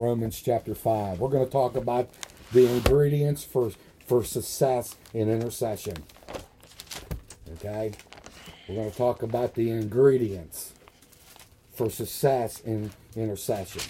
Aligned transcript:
Romans 0.00 0.40
chapter 0.40 0.76
5. 0.76 1.18
We're 1.18 1.28
going 1.28 1.44
to 1.44 1.50
talk 1.50 1.74
about 1.74 2.08
the 2.52 2.68
ingredients 2.68 3.42
for, 3.42 3.72
for 4.06 4.22
success 4.22 4.94
in 5.12 5.28
intercession. 5.28 5.96
Okay? 7.54 7.90
We're 8.68 8.76
going 8.76 8.92
to 8.92 8.96
talk 8.96 9.24
about 9.24 9.56
the 9.56 9.72
ingredients 9.72 10.72
for 11.74 11.90
success 11.90 12.60
in 12.60 12.92
intercession. 13.16 13.82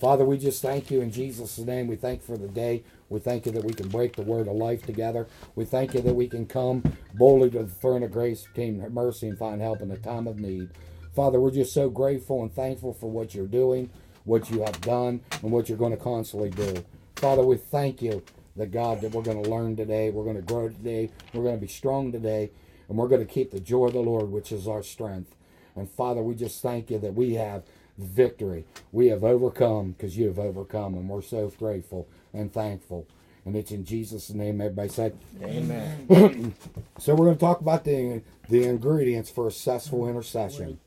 Father, 0.00 0.24
we 0.24 0.38
just 0.38 0.60
thank 0.60 0.90
you 0.90 1.00
in 1.02 1.12
Jesus' 1.12 1.56
name. 1.58 1.86
We 1.86 1.94
thank 1.94 2.24
for 2.24 2.36
the 2.36 2.48
day. 2.48 2.82
We 3.08 3.20
thank 3.20 3.46
you 3.46 3.52
that 3.52 3.62
we 3.62 3.74
can 3.74 3.88
break 3.88 4.16
the 4.16 4.22
word 4.22 4.48
of 4.48 4.56
life 4.56 4.84
together. 4.84 5.28
We 5.54 5.66
thank 5.66 5.94
you 5.94 6.00
that 6.00 6.14
we 6.14 6.26
can 6.26 6.46
come 6.46 6.82
boldly 7.14 7.50
to 7.50 7.62
the 7.62 7.70
throne 7.70 8.02
of 8.02 8.10
grace, 8.10 8.44
obtain 8.44 8.84
mercy, 8.92 9.28
and 9.28 9.38
find 9.38 9.60
help 9.60 9.82
in 9.82 9.88
the 9.88 9.98
time 9.98 10.26
of 10.26 10.40
need. 10.40 10.70
Father, 11.14 11.38
we're 11.38 11.52
just 11.52 11.72
so 11.72 11.88
grateful 11.88 12.42
and 12.42 12.52
thankful 12.52 12.92
for 12.92 13.08
what 13.08 13.36
you're 13.36 13.46
doing 13.46 13.88
what 14.24 14.50
you 14.50 14.62
have 14.62 14.80
done, 14.80 15.20
and 15.42 15.52
what 15.52 15.68
you're 15.68 15.78
going 15.78 15.96
to 15.96 16.02
constantly 16.02 16.50
do. 16.50 16.84
Father, 17.16 17.44
we 17.44 17.56
thank 17.56 18.02
you 18.02 18.22
the 18.56 18.66
God 18.66 19.00
that 19.00 19.12
we're 19.12 19.22
going 19.22 19.42
to 19.42 19.50
learn 19.50 19.76
today, 19.76 20.10
we're 20.10 20.24
going 20.24 20.36
to 20.36 20.42
grow 20.42 20.68
today, 20.68 21.10
we're 21.32 21.42
going 21.42 21.56
to 21.56 21.60
be 21.60 21.66
strong 21.68 22.12
today, 22.12 22.50
and 22.88 22.96
we're 22.96 23.08
going 23.08 23.26
to 23.26 23.32
keep 23.32 23.50
the 23.50 23.60
joy 23.60 23.86
of 23.86 23.92
the 23.92 24.00
Lord, 24.00 24.30
which 24.30 24.52
is 24.52 24.68
our 24.68 24.82
strength. 24.82 25.34
And 25.76 25.90
Father, 25.90 26.22
we 26.22 26.34
just 26.34 26.62
thank 26.62 26.90
you 26.90 26.98
that 26.98 27.14
we 27.14 27.34
have 27.34 27.64
victory. 27.98 28.64
We 28.92 29.08
have 29.08 29.24
overcome 29.24 29.92
because 29.92 30.16
you 30.16 30.26
have 30.28 30.38
overcome, 30.38 30.94
and 30.94 31.08
we're 31.08 31.22
so 31.22 31.52
grateful 31.58 32.08
and 32.32 32.52
thankful. 32.52 33.06
And 33.44 33.54
it's 33.56 33.70
in 33.70 33.84
Jesus' 33.84 34.30
name. 34.30 34.60
Everybody 34.60 34.88
said, 34.88 35.18
Amen. 35.42 36.54
so 36.98 37.14
we're 37.14 37.26
going 37.26 37.36
to 37.36 37.40
talk 37.40 37.60
about 37.60 37.84
the 37.84 38.22
the 38.48 38.64
ingredients 38.64 39.30
for 39.30 39.48
a 39.48 39.50
successful 39.50 40.08
intercession. 40.08 40.78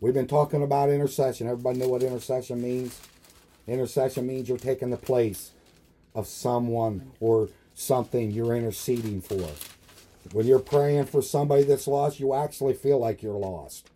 We've 0.00 0.14
been 0.14 0.26
talking 0.26 0.62
about 0.62 0.90
intercession. 0.90 1.48
Everybody 1.48 1.78
know 1.78 1.88
what 1.88 2.02
intercession 2.02 2.60
means? 2.60 3.00
Intercession 3.66 4.26
means 4.26 4.48
you're 4.48 4.58
taking 4.58 4.90
the 4.90 4.96
place 4.96 5.52
of 6.14 6.26
someone 6.26 7.12
or 7.20 7.48
something 7.74 8.30
you're 8.30 8.54
interceding 8.56 9.20
for. 9.20 9.48
When 10.32 10.46
you're 10.46 10.58
praying 10.58 11.06
for 11.06 11.22
somebody 11.22 11.64
that's 11.64 11.86
lost, 11.86 12.18
you 12.18 12.34
actually 12.34 12.74
feel 12.74 12.98
like 12.98 13.22
you're 13.22 13.34
lost. 13.34 13.90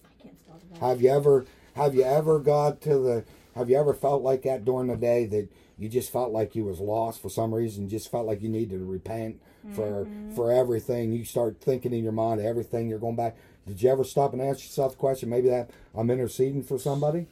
Have 0.80 1.00
you 1.00 1.10
ever 1.10 1.46
have 1.74 1.94
you 1.94 2.02
ever 2.02 2.38
got 2.38 2.80
to 2.82 2.98
the 2.98 3.24
have 3.54 3.70
you 3.70 3.76
ever 3.76 3.94
felt 3.94 4.22
like 4.22 4.42
that 4.42 4.64
during 4.64 4.88
the 4.88 4.96
day 4.96 5.26
that 5.26 5.48
you 5.78 5.88
just 5.88 6.12
felt 6.12 6.32
like 6.32 6.54
you 6.54 6.64
was 6.64 6.80
lost 6.80 7.22
for 7.22 7.28
some 7.28 7.54
reason, 7.54 7.84
you 7.84 7.90
just 7.90 8.10
felt 8.10 8.26
like 8.26 8.42
you 8.42 8.48
needed 8.48 8.78
to 8.78 8.84
repent 8.84 9.40
for 9.74 10.04
mm-hmm. 10.04 10.34
for 10.34 10.50
everything. 10.50 11.12
You 11.12 11.24
start 11.24 11.60
thinking 11.60 11.92
in 11.92 12.02
your 12.02 12.12
mind 12.12 12.40
everything 12.40 12.88
you're 12.88 12.98
going 12.98 13.16
back. 13.16 13.36
Did 13.66 13.82
you 13.82 13.90
ever 13.90 14.04
stop 14.04 14.32
and 14.32 14.42
ask 14.42 14.60
yourself 14.60 14.92
the 14.92 14.98
question, 14.98 15.28
maybe 15.28 15.48
that 15.50 15.70
I'm 15.94 16.10
interceding 16.10 16.62
for 16.62 16.78
somebody? 16.78 17.26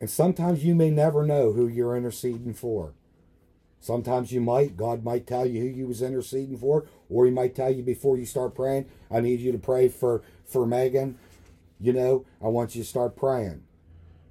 And 0.00 0.10
sometimes 0.10 0.64
you 0.64 0.74
may 0.74 0.90
never 0.90 1.24
know 1.24 1.52
who 1.52 1.68
you're 1.68 1.96
interceding 1.96 2.54
for. 2.54 2.92
Sometimes 3.80 4.32
you 4.32 4.40
might, 4.40 4.76
God 4.76 5.04
might 5.04 5.26
tell 5.26 5.44
you 5.44 5.60
who 5.60 5.66
you 5.66 5.86
was 5.86 6.00
interceding 6.00 6.56
for, 6.56 6.86
or 7.10 7.26
he 7.26 7.30
might 7.30 7.54
tell 7.54 7.70
you 7.70 7.82
before 7.82 8.16
you 8.16 8.24
start 8.24 8.54
praying, 8.54 8.86
I 9.10 9.20
need 9.20 9.40
you 9.40 9.52
to 9.52 9.58
pray 9.58 9.88
for, 9.88 10.22
for 10.46 10.66
Megan. 10.66 11.18
You 11.78 11.92
know, 11.92 12.24
I 12.42 12.48
want 12.48 12.74
you 12.74 12.82
to 12.82 12.88
start 12.88 13.14
praying. 13.14 13.62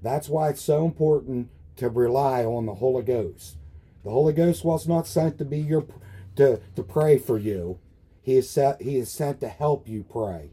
That's 0.01 0.27
why 0.27 0.49
it's 0.49 0.61
so 0.61 0.85
important 0.85 1.49
to 1.77 1.89
rely 1.89 2.43
on 2.43 2.65
the 2.65 2.75
Holy 2.75 3.03
Ghost. 3.03 3.57
The 4.03 4.11
Holy 4.11 4.33
Ghost 4.33 4.63
was 4.63 4.87
not 4.87 5.07
sent 5.07 5.37
to 5.37 5.45
be 5.45 5.59
your 5.59 5.85
to, 6.35 6.59
to 6.75 6.83
pray 6.83 7.17
for 7.17 7.37
you. 7.37 7.79
He 8.21 8.35
is 8.37 8.49
set 8.49 8.81
he 8.81 8.97
is 8.97 9.11
sent 9.11 9.39
to 9.41 9.49
help 9.49 9.87
you 9.87 10.03
pray. 10.03 10.51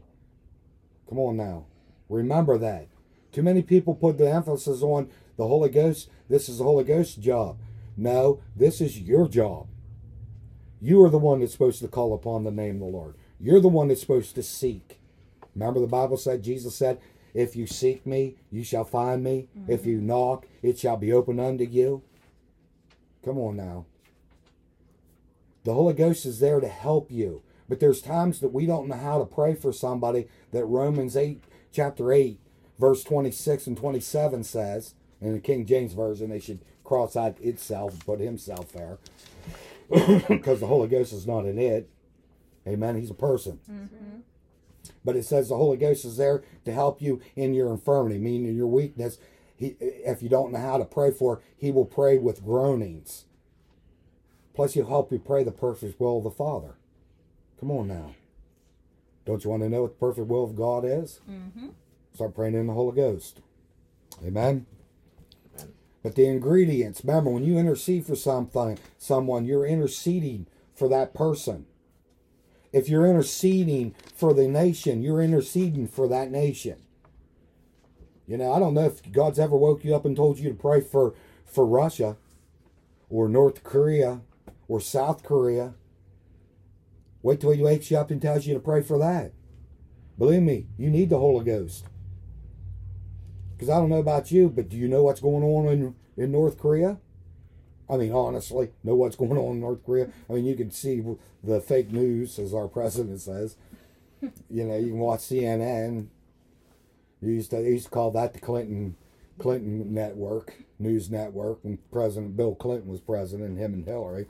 Come 1.07 1.19
on 1.19 1.37
now. 1.37 1.65
Remember 2.09 2.57
that. 2.57 2.87
Too 3.31 3.43
many 3.43 3.61
people 3.61 3.95
put 3.95 4.17
the 4.17 4.31
emphasis 4.31 4.81
on 4.81 5.09
the 5.37 5.47
Holy 5.47 5.69
Ghost. 5.69 6.09
This 6.29 6.49
is 6.49 6.57
the 6.57 6.63
Holy 6.63 6.83
Ghost's 6.83 7.15
job. 7.15 7.57
No, 7.95 8.41
this 8.55 8.81
is 8.81 8.99
your 8.99 9.27
job. 9.27 9.67
You 10.81 11.03
are 11.03 11.09
the 11.09 11.17
one 11.17 11.39
that's 11.39 11.51
supposed 11.51 11.81
to 11.81 11.87
call 11.87 12.13
upon 12.13 12.43
the 12.43 12.51
name 12.51 12.75
of 12.75 12.79
the 12.79 12.97
Lord. 12.97 13.15
You're 13.39 13.59
the 13.59 13.67
one 13.67 13.87
that's 13.87 14.01
supposed 14.01 14.35
to 14.35 14.43
seek. 14.43 14.99
Remember 15.55 15.79
the 15.79 15.87
Bible 15.87 16.17
said, 16.17 16.43
Jesus 16.43 16.75
said, 16.75 16.99
if 17.33 17.55
you 17.55 17.67
seek 17.67 18.05
me, 18.05 18.35
you 18.51 18.63
shall 18.63 18.83
find 18.83 19.23
me. 19.23 19.47
Mm-hmm. 19.57 19.71
If 19.71 19.85
you 19.85 19.99
knock, 20.01 20.47
it 20.61 20.79
shall 20.79 20.97
be 20.97 21.13
open 21.13 21.39
unto 21.39 21.63
you. 21.63 22.03
Come 23.23 23.37
on 23.37 23.57
now. 23.57 23.85
The 25.63 25.73
Holy 25.73 25.93
Ghost 25.93 26.25
is 26.25 26.39
there 26.39 26.59
to 26.59 26.67
help 26.67 27.11
you. 27.11 27.43
But 27.69 27.79
there's 27.79 28.01
times 28.01 28.39
that 28.39 28.53
we 28.53 28.65
don't 28.65 28.87
know 28.87 28.97
how 28.97 29.19
to 29.19 29.25
pray 29.25 29.55
for 29.55 29.71
somebody 29.71 30.27
that 30.51 30.65
Romans 30.65 31.15
8, 31.15 31.41
chapter 31.71 32.11
8, 32.11 32.39
verse 32.79 33.03
26 33.03 33.67
and 33.67 33.77
27 33.77 34.43
says, 34.43 34.95
in 35.21 35.33
the 35.33 35.39
King 35.39 35.65
James 35.65 35.93
Version, 35.93 36.31
they 36.31 36.39
should 36.39 36.59
cross 36.83 37.15
out 37.15 37.39
itself 37.39 37.91
and 37.93 38.05
put 38.05 38.19
himself 38.19 38.71
there. 38.73 38.97
Because 40.27 40.61
the 40.61 40.67
Holy 40.67 40.87
Ghost 40.87 41.11
is 41.13 41.27
not 41.27 41.45
in 41.45 41.59
it. 41.59 41.89
Amen. 42.65 42.95
He's 42.95 43.09
a 43.09 43.13
person. 43.13 43.59
Mm-hmm. 43.69 44.19
But 45.03 45.15
it 45.15 45.25
says 45.25 45.49
the 45.49 45.57
Holy 45.57 45.77
Ghost 45.77 46.05
is 46.05 46.17
there 46.17 46.43
to 46.65 46.71
help 46.71 47.01
you 47.01 47.21
in 47.35 47.53
your 47.53 47.71
infirmity, 47.71 48.19
meaning 48.19 48.55
your 48.55 48.67
weakness. 48.67 49.17
He, 49.55 49.75
if 49.79 50.21
you 50.21 50.29
don't 50.29 50.51
know 50.51 50.59
how 50.59 50.77
to 50.77 50.85
pray 50.85 51.11
for, 51.11 51.41
he 51.57 51.71
will 51.71 51.85
pray 51.85 52.17
with 52.17 52.43
groanings. 52.43 53.25
Plus, 54.53 54.73
he'll 54.73 54.87
help 54.87 55.11
you 55.11 55.19
pray 55.19 55.43
the 55.43 55.51
perfect 55.51 55.99
will 55.99 56.17
of 56.17 56.23
the 56.23 56.31
Father. 56.31 56.75
Come 57.59 57.71
on 57.71 57.87
now. 57.87 58.15
Don't 59.25 59.43
you 59.43 59.49
want 59.49 59.63
to 59.63 59.69
know 59.69 59.83
what 59.83 59.99
the 59.99 60.05
perfect 60.05 60.27
will 60.27 60.43
of 60.43 60.55
God 60.55 60.83
is? 60.83 61.21
Mm-hmm. 61.29 61.69
Start 62.13 62.35
praying 62.35 62.55
in 62.55 62.67
the 62.67 62.73
Holy 62.73 62.95
Ghost. 62.95 63.41
Amen. 64.19 64.65
Amen. 65.55 65.73
But 66.03 66.15
the 66.15 66.25
ingredients, 66.25 67.03
remember, 67.03 67.29
when 67.29 67.43
you 67.43 67.57
intercede 67.57 68.05
for 68.05 68.15
something, 68.15 68.79
someone, 68.97 69.45
you're 69.45 69.65
interceding 69.65 70.47
for 70.73 70.89
that 70.89 71.13
person. 71.13 71.67
If 72.73 72.87
you're 72.87 73.05
interceding 73.05 73.95
for 74.15 74.33
the 74.33 74.47
nation, 74.47 75.01
you're 75.01 75.21
interceding 75.21 75.87
for 75.87 76.07
that 76.07 76.31
nation. 76.31 76.77
You 78.27 78.37
know, 78.37 78.53
I 78.53 78.59
don't 78.59 78.73
know 78.73 78.85
if 78.85 79.11
God's 79.11 79.39
ever 79.39 79.55
woke 79.57 79.83
you 79.83 79.93
up 79.93 80.05
and 80.05 80.15
told 80.15 80.39
you 80.39 80.49
to 80.49 80.55
pray 80.55 80.79
for, 80.79 81.13
for 81.45 81.65
Russia 81.65 82.15
or 83.09 83.27
North 83.27 83.63
Korea 83.63 84.21
or 84.67 84.79
South 84.79 85.23
Korea. 85.23 85.73
Wait 87.21 87.41
till 87.41 87.51
he 87.51 87.61
wakes 87.61 87.91
you 87.91 87.97
up 87.97 88.09
and 88.09 88.21
tells 88.21 88.47
you 88.47 88.53
to 88.53 88.59
pray 88.59 88.81
for 88.81 88.97
that. 88.97 89.33
Believe 90.17 90.43
me, 90.43 90.67
you 90.77 90.89
need 90.89 91.09
the 91.09 91.19
Holy 91.19 91.43
Ghost. 91.43 91.85
Because 93.51 93.69
I 93.69 93.77
don't 93.77 93.89
know 93.89 93.97
about 93.97 94.31
you, 94.31 94.49
but 94.49 94.69
do 94.69 94.77
you 94.77 94.87
know 94.87 95.03
what's 95.03 95.19
going 95.19 95.43
on 95.43 95.67
in, 95.67 95.95
in 96.15 96.31
North 96.31 96.57
Korea? 96.57 96.97
I 97.91 97.97
mean, 97.97 98.13
honestly, 98.13 98.71
know 98.85 98.95
what's 98.95 99.17
going 99.17 99.37
on 99.37 99.55
in 99.55 99.59
North 99.59 99.85
Korea. 99.85 100.09
I 100.29 100.33
mean, 100.33 100.45
you 100.45 100.55
can 100.55 100.71
see 100.71 101.03
the 101.43 101.59
fake 101.59 101.91
news, 101.91 102.39
as 102.39 102.53
our 102.53 102.69
president 102.69 103.19
says. 103.19 103.57
You 104.49 104.63
know, 104.63 104.77
you 104.77 104.87
can 104.87 104.99
watch 104.99 105.21
CNN. 105.21 106.07
You 107.21 107.33
used 107.33 107.51
to, 107.51 107.61
used 107.61 107.85
to 107.85 107.91
call 107.91 108.11
that 108.11 108.33
the 108.33 108.39
Clinton 108.39 108.95
Clinton 109.39 109.93
network, 109.93 110.53
news 110.79 111.09
network, 111.09 111.63
when 111.63 111.79
President 111.91 112.37
Bill 112.37 112.55
Clinton 112.55 112.91
was 112.91 113.01
president, 113.01 113.57
him 113.57 113.73
and 113.73 113.85
Hillary. 113.85 114.27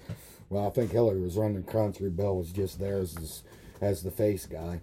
Well, 0.49 0.67
I 0.67 0.69
think 0.69 0.91
Hillary 0.91 1.21
was 1.21 1.35
running 1.35 1.61
the 1.61 1.71
country. 1.71 2.09
Bill 2.09 2.37
was 2.37 2.51
just 2.51 2.79
there 2.79 2.99
as, 2.99 3.43
as 3.81 4.03
the 4.03 4.11
face 4.11 4.45
guy. 4.45 4.79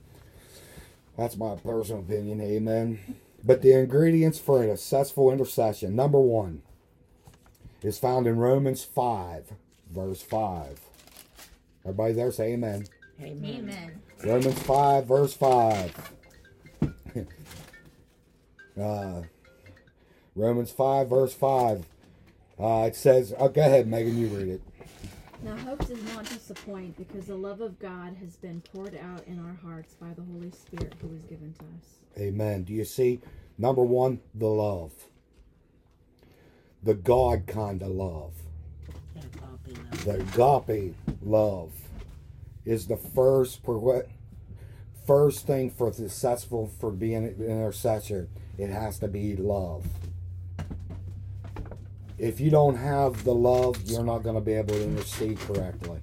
That's 1.16 1.36
my 1.36 1.56
personal 1.56 2.02
opinion. 2.02 2.40
Amen. 2.40 3.16
But 3.42 3.62
the 3.62 3.72
ingredients 3.72 4.38
for 4.38 4.62
a 4.62 4.76
successful 4.76 5.32
intercession. 5.32 5.96
Number 5.96 6.20
one, 6.20 6.62
is 7.82 7.98
found 7.98 8.26
in 8.26 8.36
Romans 8.36 8.84
5, 8.84 9.52
verse 9.90 10.22
5. 10.22 10.80
Everybody 11.84 12.12
there 12.14 12.32
say 12.32 12.52
amen. 12.52 12.86
Amen. 13.20 13.54
amen. 13.56 14.02
Romans 14.24 14.58
5, 14.62 15.06
verse 15.06 15.34
5. 15.34 16.12
uh, 18.80 19.22
Romans 20.34 20.70
5, 20.70 21.08
verse 21.08 21.34
5. 21.34 21.86
Uh, 22.60 22.84
it 22.88 22.96
says, 22.96 23.32
oh, 23.38 23.48
go 23.48 23.60
ahead, 23.60 23.86
Megan, 23.86 24.18
you 24.18 24.28
read 24.28 24.48
it. 24.48 24.62
Now, 25.42 25.56
hope 25.56 25.86
does 25.86 26.02
not 26.14 26.24
disappoint 26.24 26.96
because 26.96 27.26
the 27.26 27.36
love 27.36 27.60
of 27.60 27.78
God 27.78 28.16
has 28.20 28.36
been 28.36 28.60
poured 28.72 28.96
out 28.96 29.24
in 29.28 29.38
our 29.38 29.54
hearts 29.62 29.94
by 29.94 30.12
the 30.14 30.22
Holy 30.22 30.50
Spirit 30.50 30.94
who 31.00 31.06
was 31.08 31.22
given 31.22 31.54
to 31.54 31.64
us. 31.64 32.20
Amen. 32.20 32.64
Do 32.64 32.72
you 32.72 32.84
see? 32.84 33.20
Number 33.56 33.84
one, 33.84 34.20
the 34.34 34.48
love 34.48 34.92
the 36.82 36.94
God 36.94 37.46
kind 37.46 37.82
of 37.82 37.88
love. 37.88 38.32
The 40.04 40.20
agape 40.20 40.94
love 41.22 41.72
is 42.64 42.86
the 42.86 42.96
first 42.96 43.62
for 43.64 43.78
what, 43.78 44.08
first 45.06 45.46
thing 45.46 45.70
for 45.70 45.92
successful 45.92 46.70
for 46.78 46.90
being 46.90 47.24
an 47.26 47.36
intercessor. 47.40 48.28
It 48.56 48.70
has 48.70 48.98
to 49.00 49.08
be 49.08 49.36
love. 49.36 49.86
If 52.18 52.40
you 52.40 52.50
don't 52.50 52.76
have 52.76 53.24
the 53.24 53.34
love, 53.34 53.80
you're 53.84 54.04
not 54.04 54.22
going 54.22 54.34
to 54.34 54.40
be 54.40 54.54
able 54.54 54.74
to 54.74 54.82
intercede 54.82 55.38
correctly. 55.40 56.00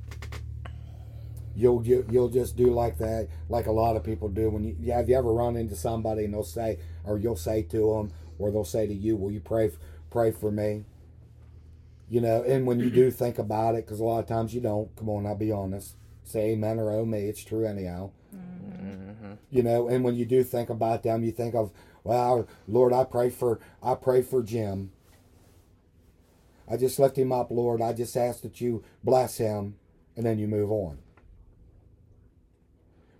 You'll 1.56 1.86
you, 1.86 1.98
will 1.98 2.14
you 2.14 2.20
will 2.22 2.30
just 2.30 2.58
do 2.58 2.74
like 2.74 2.98
that, 2.98 3.30
like 3.48 3.68
a 3.68 3.72
lot 3.72 3.96
of 3.96 4.04
people 4.04 4.28
do. 4.28 4.50
When 4.50 4.64
you 4.64 4.92
have 4.92 5.08
you 5.08 5.18
ever 5.18 5.32
run 5.32 5.56
into 5.56 5.76
somebody 5.76 6.26
and 6.26 6.34
they'll 6.34 6.44
say, 6.44 6.80
or 7.06 7.18
you'll 7.18 7.38
say 7.38 7.64
to 7.64 7.78
them, 7.78 8.12
or 8.40 8.52
they'll 8.52 8.66
say 8.66 8.88
to 8.88 8.94
you, 8.94 9.16
"Will 9.16 9.32
you 9.32 9.40
pray 9.40 9.72
pray 10.10 10.32
for 10.32 10.52
me. 10.52 10.86
You 12.10 12.22
know, 12.22 12.44
and 12.44 12.66
when 12.66 12.80
you 12.80 12.90
do 12.90 13.12
think 13.12 13.38
about 13.40 13.76
it, 13.76 13.86
because 13.86 14.00
a 14.00 14.04
lot 14.04 14.20
of 14.20 14.28
times 14.28 14.54
you 14.54 14.62
don't, 14.62 14.96
come 14.96 15.10
on, 15.10 15.26
I'll 15.26 15.36
be 15.36 15.52
honest. 15.52 15.96
Say 16.24 16.52
amen 16.52 16.80
or 16.80 16.92
oh 16.92 17.06
me, 17.06 17.26
it's 17.26 17.44
true 17.44 17.66
anyhow. 17.66 18.12
Mm-hmm. 18.36 19.34
You 19.52 19.64
know, 19.64 19.88
and 19.88 20.04
when 20.04 20.16
you 20.16 20.26
do 20.26 20.44
think 20.44 20.70
about 20.70 21.04
them, 21.04 21.24
you 21.24 21.32
think 21.32 21.56
of, 21.56 21.72
well, 22.04 22.48
Lord, 22.68 22.94
I 22.94 23.04
pray 23.04 23.30
for 23.30 23.60
I 23.82 23.96
pray 23.96 24.22
for 24.22 24.42
Jim. 24.44 24.92
I 26.70 26.78
just 26.78 26.98
lift 26.98 27.18
him 27.18 27.32
up, 27.32 27.52
Lord. 27.52 27.82
I 27.82 27.94
just 27.94 28.18
ask 28.18 28.42
that 28.42 28.60
you 28.60 28.84
bless 29.04 29.38
him, 29.38 29.76
and 30.16 30.26
then 30.26 30.40
you 30.40 30.48
move 30.48 30.72
on. 30.72 30.98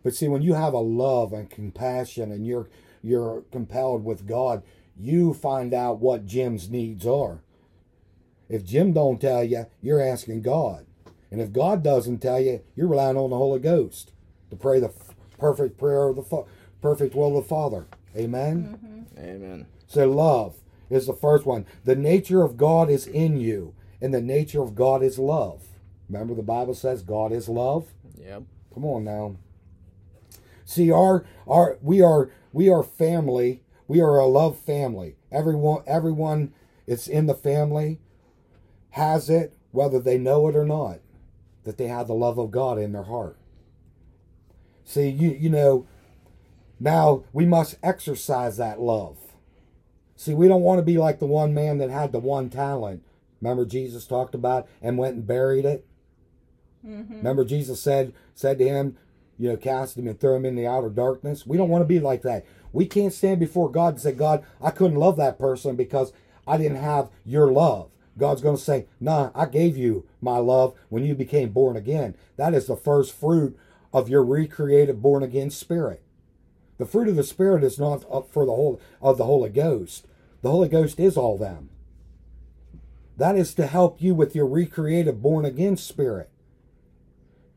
But 0.04 0.16
see, 0.16 0.28
when 0.28 0.44
you 0.44 0.54
have 0.54 0.74
a 0.74 0.80
love 0.80 1.34
and 1.34 1.50
compassion 1.50 2.32
and 2.32 2.46
you're 2.46 2.70
you're 3.02 3.44
compelled 3.52 4.06
with 4.06 4.28
God, 4.28 4.62
you 4.98 5.34
find 5.34 5.74
out 5.74 6.00
what 6.00 6.26
Jim's 6.26 6.70
needs 6.70 7.06
are. 7.06 7.42
If 8.48 8.64
Jim 8.64 8.94
don't 8.94 9.20
tell 9.20 9.44
you, 9.44 9.66
you're 9.82 10.02
asking 10.02 10.42
God. 10.44 10.86
And 11.32 11.42
if 11.42 11.52
God 11.52 11.84
doesn't 11.84 12.20
tell 12.20 12.40
you, 12.40 12.62
you're 12.76 12.88
relying 12.88 13.18
on 13.18 13.32
the 13.32 13.38
Holy 13.38 13.60
Ghost 13.60 14.12
to 14.50 14.56
pray 14.56 14.80
the 14.80 14.88
f- 14.90 15.16
perfect 15.38 15.78
prayer 15.78 16.08
of 16.10 16.16
the 16.16 16.24
fa- 16.24 16.46
perfect 16.82 17.16
will 17.16 17.38
of 17.38 17.44
the 17.44 17.50
Father. 17.50 17.88
Amen. 18.16 18.80
Mm-hmm. 19.18 19.20
Amen. 19.20 19.68
So 19.88 20.10
love 20.10 20.56
is 20.90 21.08
the 21.08 21.14
first 21.14 21.46
one. 21.46 21.66
The 21.84 21.96
nature 21.96 22.44
of 22.44 22.58
God 22.58 22.90
is 22.90 23.08
in 23.08 23.38
you, 23.38 23.74
and 24.00 24.14
the 24.14 24.22
nature 24.22 24.62
of 24.62 24.76
God 24.76 25.02
is 25.02 25.18
love. 25.18 25.64
Remember 26.08 26.36
the 26.36 26.44
Bible 26.44 26.76
says 26.76 27.02
God 27.02 27.32
is 27.32 27.50
love? 27.50 27.88
Yep. 28.18 28.44
Come 28.74 28.86
on 28.86 29.04
now. 29.04 29.38
See 30.64 30.92
our 30.92 31.26
our 31.48 31.78
we 31.82 32.02
are 32.02 32.30
we 32.54 32.70
are 32.70 32.84
family. 32.84 33.62
We 33.88 34.02
are 34.02 34.18
a 34.18 34.26
love 34.26 34.58
family. 34.58 35.16
Everyone 35.32 35.84
everyone 35.86 36.54
it's 36.88 37.08
in 37.08 37.26
the 37.26 37.36
family 37.36 38.00
has 38.92 39.30
it 39.30 39.56
whether 39.72 40.00
they 40.00 40.18
know 40.18 40.48
it 40.48 40.56
or 40.56 40.66
not 40.66 41.00
that 41.64 41.78
they 41.78 41.88
have 41.88 42.08
the 42.08 42.14
love 42.14 42.38
of 42.38 42.52
God 42.52 42.78
in 42.78 42.92
their 42.92 43.04
heart. 43.04 43.38
See, 44.84 45.10
you 45.10 45.30
you 45.32 45.50
know 45.50 45.88
now 46.80 47.24
we 47.34 47.46
must 47.46 47.78
exercise 47.84 48.58
that 48.58 48.80
love. 48.80 49.18
See, 50.16 50.34
we 50.34 50.48
don't 50.48 50.62
want 50.62 50.80
to 50.80 50.84
be 50.84 50.98
like 50.98 51.20
the 51.20 51.26
one 51.26 51.54
man 51.54 51.78
that 51.80 51.90
had 51.90 52.12
the 52.12 52.20
one 52.20 52.50
talent. 52.50 53.04
Remember 53.42 53.66
Jesus 53.66 54.08
talked 54.08 54.34
about 54.34 54.68
and 54.82 54.98
went 54.98 55.16
and 55.16 55.28
buried 55.28 55.66
it? 55.66 55.86
Mm-hmm. 56.86 57.18
Remember 57.18 57.44
Jesus 57.44 57.82
said 57.82 58.14
said 58.34 58.58
to 58.60 58.68
him, 58.68 58.98
you 59.38 59.50
know, 59.50 59.58
cast 59.58 59.98
him 59.98 60.08
and 60.08 60.20
throw 60.20 60.36
him 60.36 60.46
in 60.46 60.56
the 60.56 60.68
outer 60.68 60.90
darkness. 60.90 61.46
We 61.46 61.58
don't 61.58 61.70
want 61.70 61.82
to 61.82 61.88
be 61.88 62.00
like 62.00 62.22
that. 62.22 62.46
We 62.76 62.86
can't 62.86 63.14
stand 63.14 63.40
before 63.40 63.72
God 63.72 63.94
and 63.94 64.02
say, 64.02 64.12
God, 64.12 64.44
I 64.62 64.70
couldn't 64.70 65.00
love 65.00 65.16
that 65.16 65.40
person 65.40 65.78
because 65.78 66.12
I 66.46 66.58
didn't 66.58 66.84
have 66.84 67.08
your 67.24 67.50
love. 67.50 67.90
God's 68.18 68.42
going 68.42 68.58
to 68.58 68.62
say, 68.62 68.88
Nah, 69.00 69.32
I 69.34 69.46
gave 69.46 69.78
you 69.78 70.06
my 70.20 70.40
love 70.40 70.76
when 70.90 71.06
you 71.06 71.16
became 71.16 71.52
born 71.52 71.78
again. 71.78 72.18
That 72.36 72.54
is 72.54 72.68
the 72.68 72.76
first 72.76 73.14
fruit 73.16 73.58
of 73.94 74.10
your 74.10 74.26
recreated 74.26 75.02
born 75.02 75.24
again 75.24 75.52
spirit. 75.52 76.04
The 76.78 76.86
fruit 76.86 77.08
of 77.08 77.16
the 77.16 77.24
spirit 77.24 77.64
is 77.64 77.80
not 77.80 78.04
up 78.12 78.30
for 78.30 78.46
the 78.46 78.52
whole 78.52 78.82
of 79.02 79.18
the 79.18 79.24
Holy 79.24 79.50
Ghost. 79.50 80.06
The 80.42 80.52
Holy 80.52 80.68
Ghost 80.68 81.00
is 81.00 81.16
all 81.16 81.38
them. 81.38 81.70
That 83.16 83.38
is 83.38 83.54
to 83.54 83.68
help 83.68 84.02
you 84.02 84.14
with 84.14 84.36
your 84.36 84.48
recreated 84.48 85.22
born 85.22 85.46
again 85.46 85.78
spirit. 85.78 86.30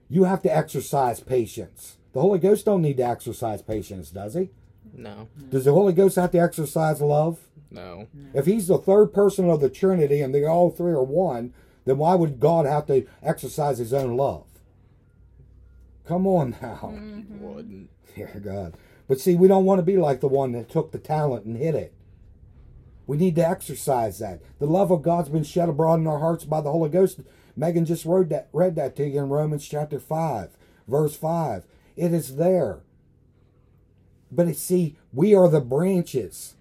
You 0.08 0.24
have 0.24 0.42
to 0.42 0.56
exercise 0.56 1.18
patience. 1.18 1.96
The 2.12 2.20
Holy 2.20 2.38
Ghost 2.38 2.66
don't 2.66 2.82
need 2.82 2.98
to 2.98 3.06
exercise 3.06 3.62
patience, 3.62 4.10
does 4.10 4.34
he? 4.34 4.50
No. 4.94 5.28
Does 5.50 5.64
the 5.64 5.72
Holy 5.72 5.92
Ghost 5.92 6.16
have 6.16 6.30
to 6.32 6.38
exercise 6.38 7.00
love? 7.00 7.38
No. 7.70 8.08
If 8.34 8.46
he's 8.46 8.68
the 8.68 8.78
third 8.78 9.12
person 9.12 9.48
of 9.48 9.60
the 9.60 9.68
Trinity 9.68 10.20
and 10.20 10.34
they 10.34 10.44
all 10.44 10.70
three 10.70 10.92
are 10.92 11.02
one, 11.02 11.52
then 11.84 11.98
why 11.98 12.14
would 12.14 12.40
God 12.40 12.66
have 12.66 12.86
to 12.86 13.06
exercise 13.22 13.78
his 13.78 13.92
own 13.92 14.16
love? 14.16 14.44
Come 16.06 16.26
on 16.26 16.56
now. 16.62 16.94
Wouldn't. 17.40 17.90
Dear 18.14 18.40
God. 18.42 18.74
But 19.06 19.20
see, 19.20 19.36
we 19.36 19.48
don't 19.48 19.64
want 19.64 19.78
to 19.78 19.84
be 19.84 19.96
like 19.96 20.20
the 20.20 20.28
one 20.28 20.52
that 20.52 20.68
took 20.68 20.92
the 20.92 20.98
talent 20.98 21.44
and 21.44 21.56
hid 21.56 21.74
it. 21.74 21.94
We 23.06 23.16
need 23.16 23.36
to 23.36 23.48
exercise 23.48 24.18
that. 24.18 24.40
The 24.58 24.66
love 24.66 24.90
of 24.90 25.02
God's 25.02 25.30
been 25.30 25.44
shed 25.44 25.68
abroad 25.68 26.00
in 26.00 26.06
our 26.06 26.18
hearts 26.18 26.44
by 26.44 26.60
the 26.60 26.70
Holy 26.70 26.90
Ghost. 26.90 27.20
Megan 27.56 27.86
just 27.86 28.04
read 28.04 28.28
that, 28.28 28.48
read 28.52 28.76
that 28.76 28.96
to 28.96 29.08
you 29.08 29.20
in 29.20 29.30
Romans 29.30 29.66
chapter 29.66 29.98
5, 29.98 30.50
verse 30.86 31.16
5. 31.16 31.64
It 31.96 32.12
is 32.12 32.36
there. 32.36 32.80
But 34.30 34.54
see, 34.56 34.96
we 35.12 35.34
are 35.34 35.48
the 35.48 35.60
branches. 35.60 36.54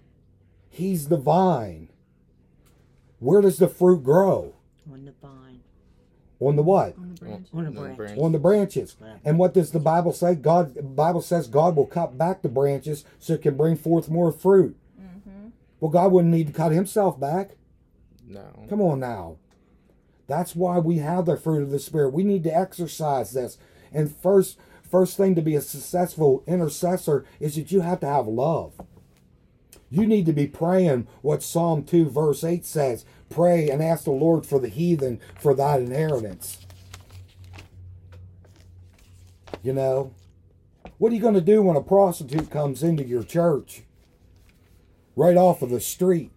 He's 0.70 1.08
the 1.08 1.16
vine. 1.16 1.88
Where 3.18 3.40
does 3.40 3.58
the 3.58 3.68
fruit 3.68 4.02
grow? 4.02 4.54
on 4.90 5.04
the 5.04 5.12
vine, 5.20 5.60
On 6.40 6.56
the 6.56 6.62
what? 6.62 6.96
on 6.96 7.14
the 7.14 7.20
branch. 7.20 7.48
on 7.52 7.64
the 7.64 7.70
No 7.70 7.80
branch. 7.82 7.96
branch. 7.98 8.18
on 8.18 8.32
the 8.32 8.38
branches. 8.38 8.96
And 9.24 9.38
what 9.38 9.52
does 9.52 9.72
the 9.72 9.80
Bible 9.80 10.12
say? 10.12 10.34
God 10.34 10.74
the 10.74 10.82
Bible 10.82 11.20
says 11.20 11.46
God 11.46 11.76
will 11.76 11.84
cut 11.86 12.16
back 12.16 12.40
the 12.40 12.48
branches 12.48 13.04
so 13.18 13.34
it 13.34 13.42
can 13.42 13.56
bring 13.56 13.76
forth 13.76 14.08
more 14.08 14.32
fruit. 14.32 14.76
Mm-hmm. 14.98 15.48
Well, 15.80 15.90
God 15.90 16.12
wouldn't 16.12 16.32
need 16.32 16.46
to 16.46 16.52
cut 16.54 16.72
himself 16.72 17.20
back. 17.20 17.50
No. 18.26 18.46
Come 18.70 18.80
on 18.80 19.00
now. 19.00 19.36
That's 20.26 20.54
why 20.56 20.78
we 20.78 20.98
have 20.98 21.26
the 21.26 21.36
fruit 21.36 21.62
of 21.62 21.70
the 21.70 21.78
spirit. 21.78 22.12
We 22.14 22.24
need 22.24 22.44
to 22.44 22.56
exercise 22.56 23.32
this. 23.32 23.58
And 23.92 24.14
first 24.14 24.58
first 24.90 25.16
thing 25.16 25.34
to 25.34 25.42
be 25.42 25.54
a 25.54 25.60
successful 25.60 26.42
intercessor 26.46 27.24
is 27.40 27.56
that 27.56 27.72
you 27.72 27.80
have 27.80 28.00
to 28.00 28.06
have 28.06 28.26
love. 28.26 28.72
You 29.90 30.06
need 30.06 30.26
to 30.26 30.32
be 30.32 30.46
praying 30.46 31.06
what 31.22 31.42
Psalm 31.42 31.84
2 31.84 32.10
verse 32.10 32.44
8 32.44 32.64
says. 32.64 33.04
Pray 33.30 33.70
and 33.70 33.82
ask 33.82 34.04
the 34.04 34.10
Lord 34.10 34.46
for 34.46 34.58
the 34.58 34.68
heathen 34.68 35.20
for 35.40 35.54
thy 35.54 35.78
inheritance. 35.78 36.58
You 39.62 39.72
know, 39.72 40.12
what 40.98 41.12
are 41.12 41.14
you 41.14 41.20
going 41.20 41.34
to 41.34 41.40
do 41.40 41.62
when 41.62 41.76
a 41.76 41.82
prostitute 41.82 42.50
comes 42.50 42.82
into 42.82 43.04
your 43.04 43.22
church 43.22 43.82
right 45.16 45.36
off 45.36 45.62
of 45.62 45.70
the 45.70 45.80
street? 45.80 46.30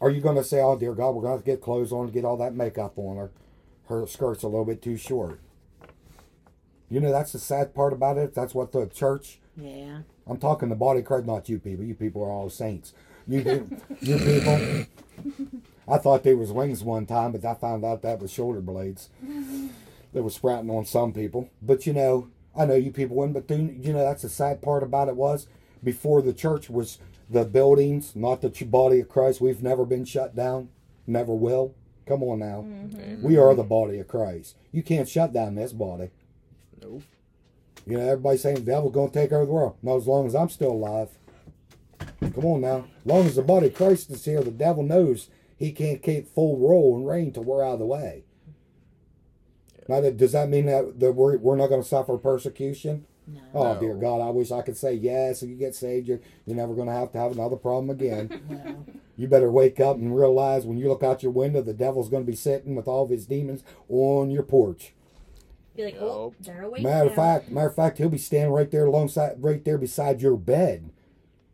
Are 0.00 0.10
you 0.10 0.20
going 0.20 0.36
to 0.36 0.44
say, 0.44 0.60
"Oh 0.60 0.76
dear 0.76 0.94
God, 0.94 1.10
we're 1.10 1.22
going 1.22 1.38
to 1.38 1.44
get 1.44 1.60
clothes 1.60 1.92
on, 1.92 2.10
get 2.10 2.24
all 2.24 2.36
that 2.38 2.54
makeup 2.54 2.94
on 2.96 3.16
her, 3.16 3.30
her 3.86 4.06
skirt's 4.06 4.42
a 4.42 4.48
little 4.48 4.64
bit 4.64 4.82
too 4.82 4.96
short"? 4.96 5.38
You 6.92 7.00
know, 7.00 7.10
that's 7.10 7.32
the 7.32 7.38
sad 7.38 7.74
part 7.74 7.94
about 7.94 8.18
it. 8.18 8.34
That's 8.34 8.54
what 8.54 8.72
the 8.72 8.86
church. 8.86 9.38
Yeah. 9.56 10.00
I'm 10.26 10.36
talking 10.36 10.68
the 10.68 10.74
body 10.74 11.00
of 11.00 11.06
Christ, 11.06 11.26
not 11.26 11.48
you 11.48 11.58
people. 11.58 11.84
You 11.84 11.94
people 11.94 12.22
are 12.22 12.30
all 12.30 12.50
saints. 12.50 12.92
You, 13.26 13.42
pe- 13.42 13.62
you 14.00 14.18
people. 14.18 14.86
I 15.88 15.96
thought 15.98 16.22
they 16.22 16.34
was 16.34 16.52
wings 16.52 16.84
one 16.84 17.06
time, 17.06 17.32
but 17.32 17.44
I 17.44 17.54
found 17.54 17.84
out 17.84 18.02
that 18.02 18.20
was 18.20 18.30
shoulder 18.30 18.60
blades. 18.60 19.08
that 20.12 20.22
were 20.22 20.28
sprouting 20.28 20.68
on 20.68 20.84
some 20.84 21.14
people. 21.14 21.48
But 21.62 21.86
you 21.86 21.94
know, 21.94 22.28
I 22.54 22.66
know 22.66 22.74
you 22.74 22.90
people 22.90 23.16
wouldn't. 23.16 23.34
But 23.34 23.48
then, 23.48 23.80
you 23.82 23.94
know, 23.94 24.04
that's 24.04 24.22
the 24.22 24.28
sad 24.28 24.60
part 24.60 24.82
about 24.82 25.08
it 25.08 25.16
was 25.16 25.46
before 25.82 26.20
the 26.20 26.34
church 26.34 26.68
was 26.68 26.98
the 27.28 27.44
buildings, 27.46 28.14
not 28.14 28.42
the 28.42 28.50
body 28.66 29.00
of 29.00 29.08
Christ. 29.08 29.40
We've 29.40 29.62
never 29.62 29.86
been 29.86 30.04
shut 30.04 30.36
down, 30.36 30.68
never 31.06 31.34
will. 31.34 31.74
Come 32.04 32.22
on 32.24 32.40
now, 32.40 32.64
mm-hmm. 32.66 33.22
we 33.22 33.38
are 33.38 33.54
the 33.54 33.62
body 33.62 33.98
of 34.00 34.08
Christ. 34.08 34.56
You 34.72 34.82
can't 34.82 35.08
shut 35.08 35.32
down 35.32 35.54
this 35.54 35.72
body. 35.72 36.10
Nope. 36.82 37.02
You 37.86 37.98
know, 37.98 38.04
everybody's 38.08 38.42
saying 38.42 38.56
the 38.56 38.60
devil's 38.62 38.92
going 38.94 39.10
to 39.10 39.14
take 39.18 39.32
over 39.32 39.44
the 39.46 39.52
world. 39.52 39.76
No, 39.82 39.96
as 39.96 40.06
long 40.06 40.26
as 40.26 40.34
I'm 40.34 40.48
still 40.48 40.70
alive. 40.72 41.08
Come 42.20 42.44
on 42.44 42.60
now. 42.60 42.84
As 43.00 43.06
long 43.06 43.26
as 43.26 43.36
the 43.36 43.42
body 43.42 43.66
of 43.68 43.74
Christ 43.74 44.10
is 44.10 44.24
here, 44.24 44.42
the 44.42 44.50
devil 44.50 44.82
knows 44.82 45.28
he 45.56 45.72
can't 45.72 46.02
keep 46.02 46.32
full 46.32 46.58
roll 46.58 46.96
and 46.96 47.06
reign 47.06 47.32
till 47.32 47.44
we're 47.44 47.64
out 47.64 47.74
of 47.74 47.78
the 47.80 47.86
way. 47.86 48.24
Now, 49.88 50.00
that, 50.00 50.16
does 50.16 50.32
that 50.32 50.48
mean 50.48 50.66
that, 50.66 51.00
that 51.00 51.12
we're, 51.12 51.36
we're 51.38 51.56
not 51.56 51.68
going 51.68 51.82
to 51.82 51.88
suffer 51.88 52.16
persecution? 52.16 53.04
No. 53.26 53.40
Oh, 53.54 53.74
No. 53.74 53.80
dear 53.80 53.94
God, 53.96 54.20
I 54.20 54.30
wish 54.30 54.50
I 54.52 54.62
could 54.62 54.76
say 54.76 54.94
yes. 54.94 55.42
If 55.42 55.48
you 55.50 55.56
get 55.56 55.74
saved, 55.74 56.06
you're, 56.08 56.20
you're 56.46 56.56
never 56.56 56.74
going 56.74 56.88
to 56.88 56.94
have 56.94 57.12
to 57.12 57.18
have 57.18 57.32
another 57.32 57.56
problem 57.56 57.90
again. 57.90 58.40
No. 58.48 58.84
you 59.16 59.28
better 59.28 59.50
wake 59.50 59.78
up 59.80 59.96
and 59.96 60.16
realize 60.16 60.64
when 60.64 60.78
you 60.78 60.88
look 60.88 61.02
out 61.02 61.22
your 61.22 61.32
window, 61.32 61.60
the 61.62 61.74
devil's 61.74 62.08
going 62.08 62.24
to 62.24 62.30
be 62.30 62.36
sitting 62.36 62.74
with 62.74 62.88
all 62.88 63.04
of 63.04 63.10
his 63.10 63.26
demons 63.26 63.62
on 63.88 64.30
your 64.30 64.42
porch. 64.42 64.94
Be 65.76 65.84
like, 65.84 65.96
oh, 65.98 66.06
Nope. 66.06 66.34
they're 66.40 66.62
awake 66.62 66.82
Matter 66.82 67.08
of 67.08 67.14
fact, 67.14 67.50
matter 67.50 67.68
of 67.68 67.74
fact, 67.74 67.98
he'll 67.98 68.08
be 68.10 68.18
standing 68.18 68.52
right 68.52 68.70
there 68.70 68.84
alongside, 68.86 69.42
right 69.42 69.64
there 69.64 69.78
beside 69.78 70.20
your 70.20 70.36
bed. 70.36 70.90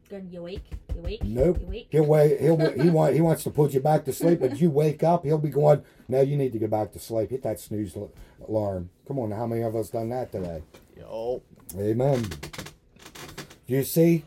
Good, 0.09 0.29
You 0.33 0.41
awake? 0.41 0.65
You 0.95 1.01
awake? 1.01 1.23
Nope. 1.25 1.59
You 1.61 1.67
awake? 1.67 1.89
He'll 1.91 2.07
wait. 2.07 2.41
He'll 2.41 2.83
he 2.83 2.91
want 2.99 3.15
he 3.15 3.21
wants 3.21 3.45
to 3.45 3.51
put 3.51 3.75
you 3.75 3.81
back 3.81 4.05
to 4.07 4.13
sleep, 4.13 4.41
but 4.41 4.59
you 4.61 4.71
wake 4.71 5.03
up, 5.03 5.25
he'll 5.25 5.39
be 5.39 5.51
going. 5.51 5.83
Now 6.09 6.23
you 6.23 6.37
need 6.37 6.53
to 6.55 6.59
get 6.59 6.71
back 6.71 6.93
to 6.93 6.99
sleep. 6.99 7.31
Hit 7.31 7.43
that 7.43 7.61
snooze 7.61 7.95
al- 7.97 8.11
alarm. 8.49 8.91
Come 9.07 9.19
on, 9.19 9.31
how 9.31 9.47
many 9.47 9.63
of 9.63 9.77
us 9.77 9.91
done 9.91 10.09
that 10.09 10.33
today? 10.33 10.63
Yup. 10.97 11.43
Amen. 11.79 12.27
You 13.67 13.85
see, 13.85 14.25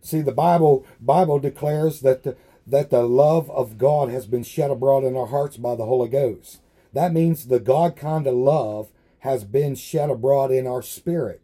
see 0.00 0.22
the 0.22 0.32
Bible. 0.32 0.86
Bible 1.00 1.40
declares 1.40 2.00
that 2.00 2.22
the, 2.22 2.36
that 2.66 2.90
the 2.90 3.02
love 3.02 3.50
of 3.50 3.76
God 3.76 4.08
has 4.08 4.26
been 4.26 4.44
shed 4.44 4.70
abroad 4.70 5.02
in 5.04 5.16
our 5.16 5.26
hearts 5.26 5.56
by 5.56 5.74
the 5.74 5.86
Holy 5.86 6.08
Ghost. 6.08 6.60
That 6.92 7.12
means 7.12 7.46
the 7.48 7.58
God 7.58 7.96
kind 7.96 8.26
of 8.26 8.34
love 8.34 8.88
has 9.22 9.44
been 9.44 9.76
shed 9.76 10.10
abroad 10.10 10.50
in 10.50 10.66
our 10.66 10.82
spirit. 10.82 11.40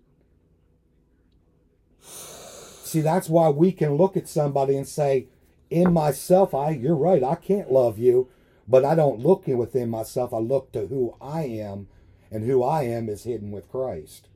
See, 2.00 3.00
that's 3.00 3.28
why 3.28 3.50
we 3.50 3.70
can 3.70 3.96
look 3.96 4.16
at 4.16 4.28
somebody 4.28 4.76
and 4.76 4.86
say, 4.86 5.28
in 5.70 5.92
myself, 5.92 6.54
I 6.54 6.70
you're 6.70 6.96
right, 6.96 7.22
I 7.22 7.36
can't 7.36 7.70
love 7.70 7.96
you, 7.96 8.28
but 8.66 8.84
I 8.84 8.96
don't 8.96 9.20
look 9.20 9.46
within 9.46 9.90
myself. 9.90 10.34
I 10.34 10.38
look 10.38 10.72
to 10.72 10.88
who 10.88 11.14
I 11.20 11.42
am, 11.42 11.86
and 12.32 12.44
who 12.44 12.64
I 12.64 12.82
am 12.82 13.08
is 13.08 13.22
hidden 13.22 13.52
with 13.52 13.70
Christ. 13.70 14.28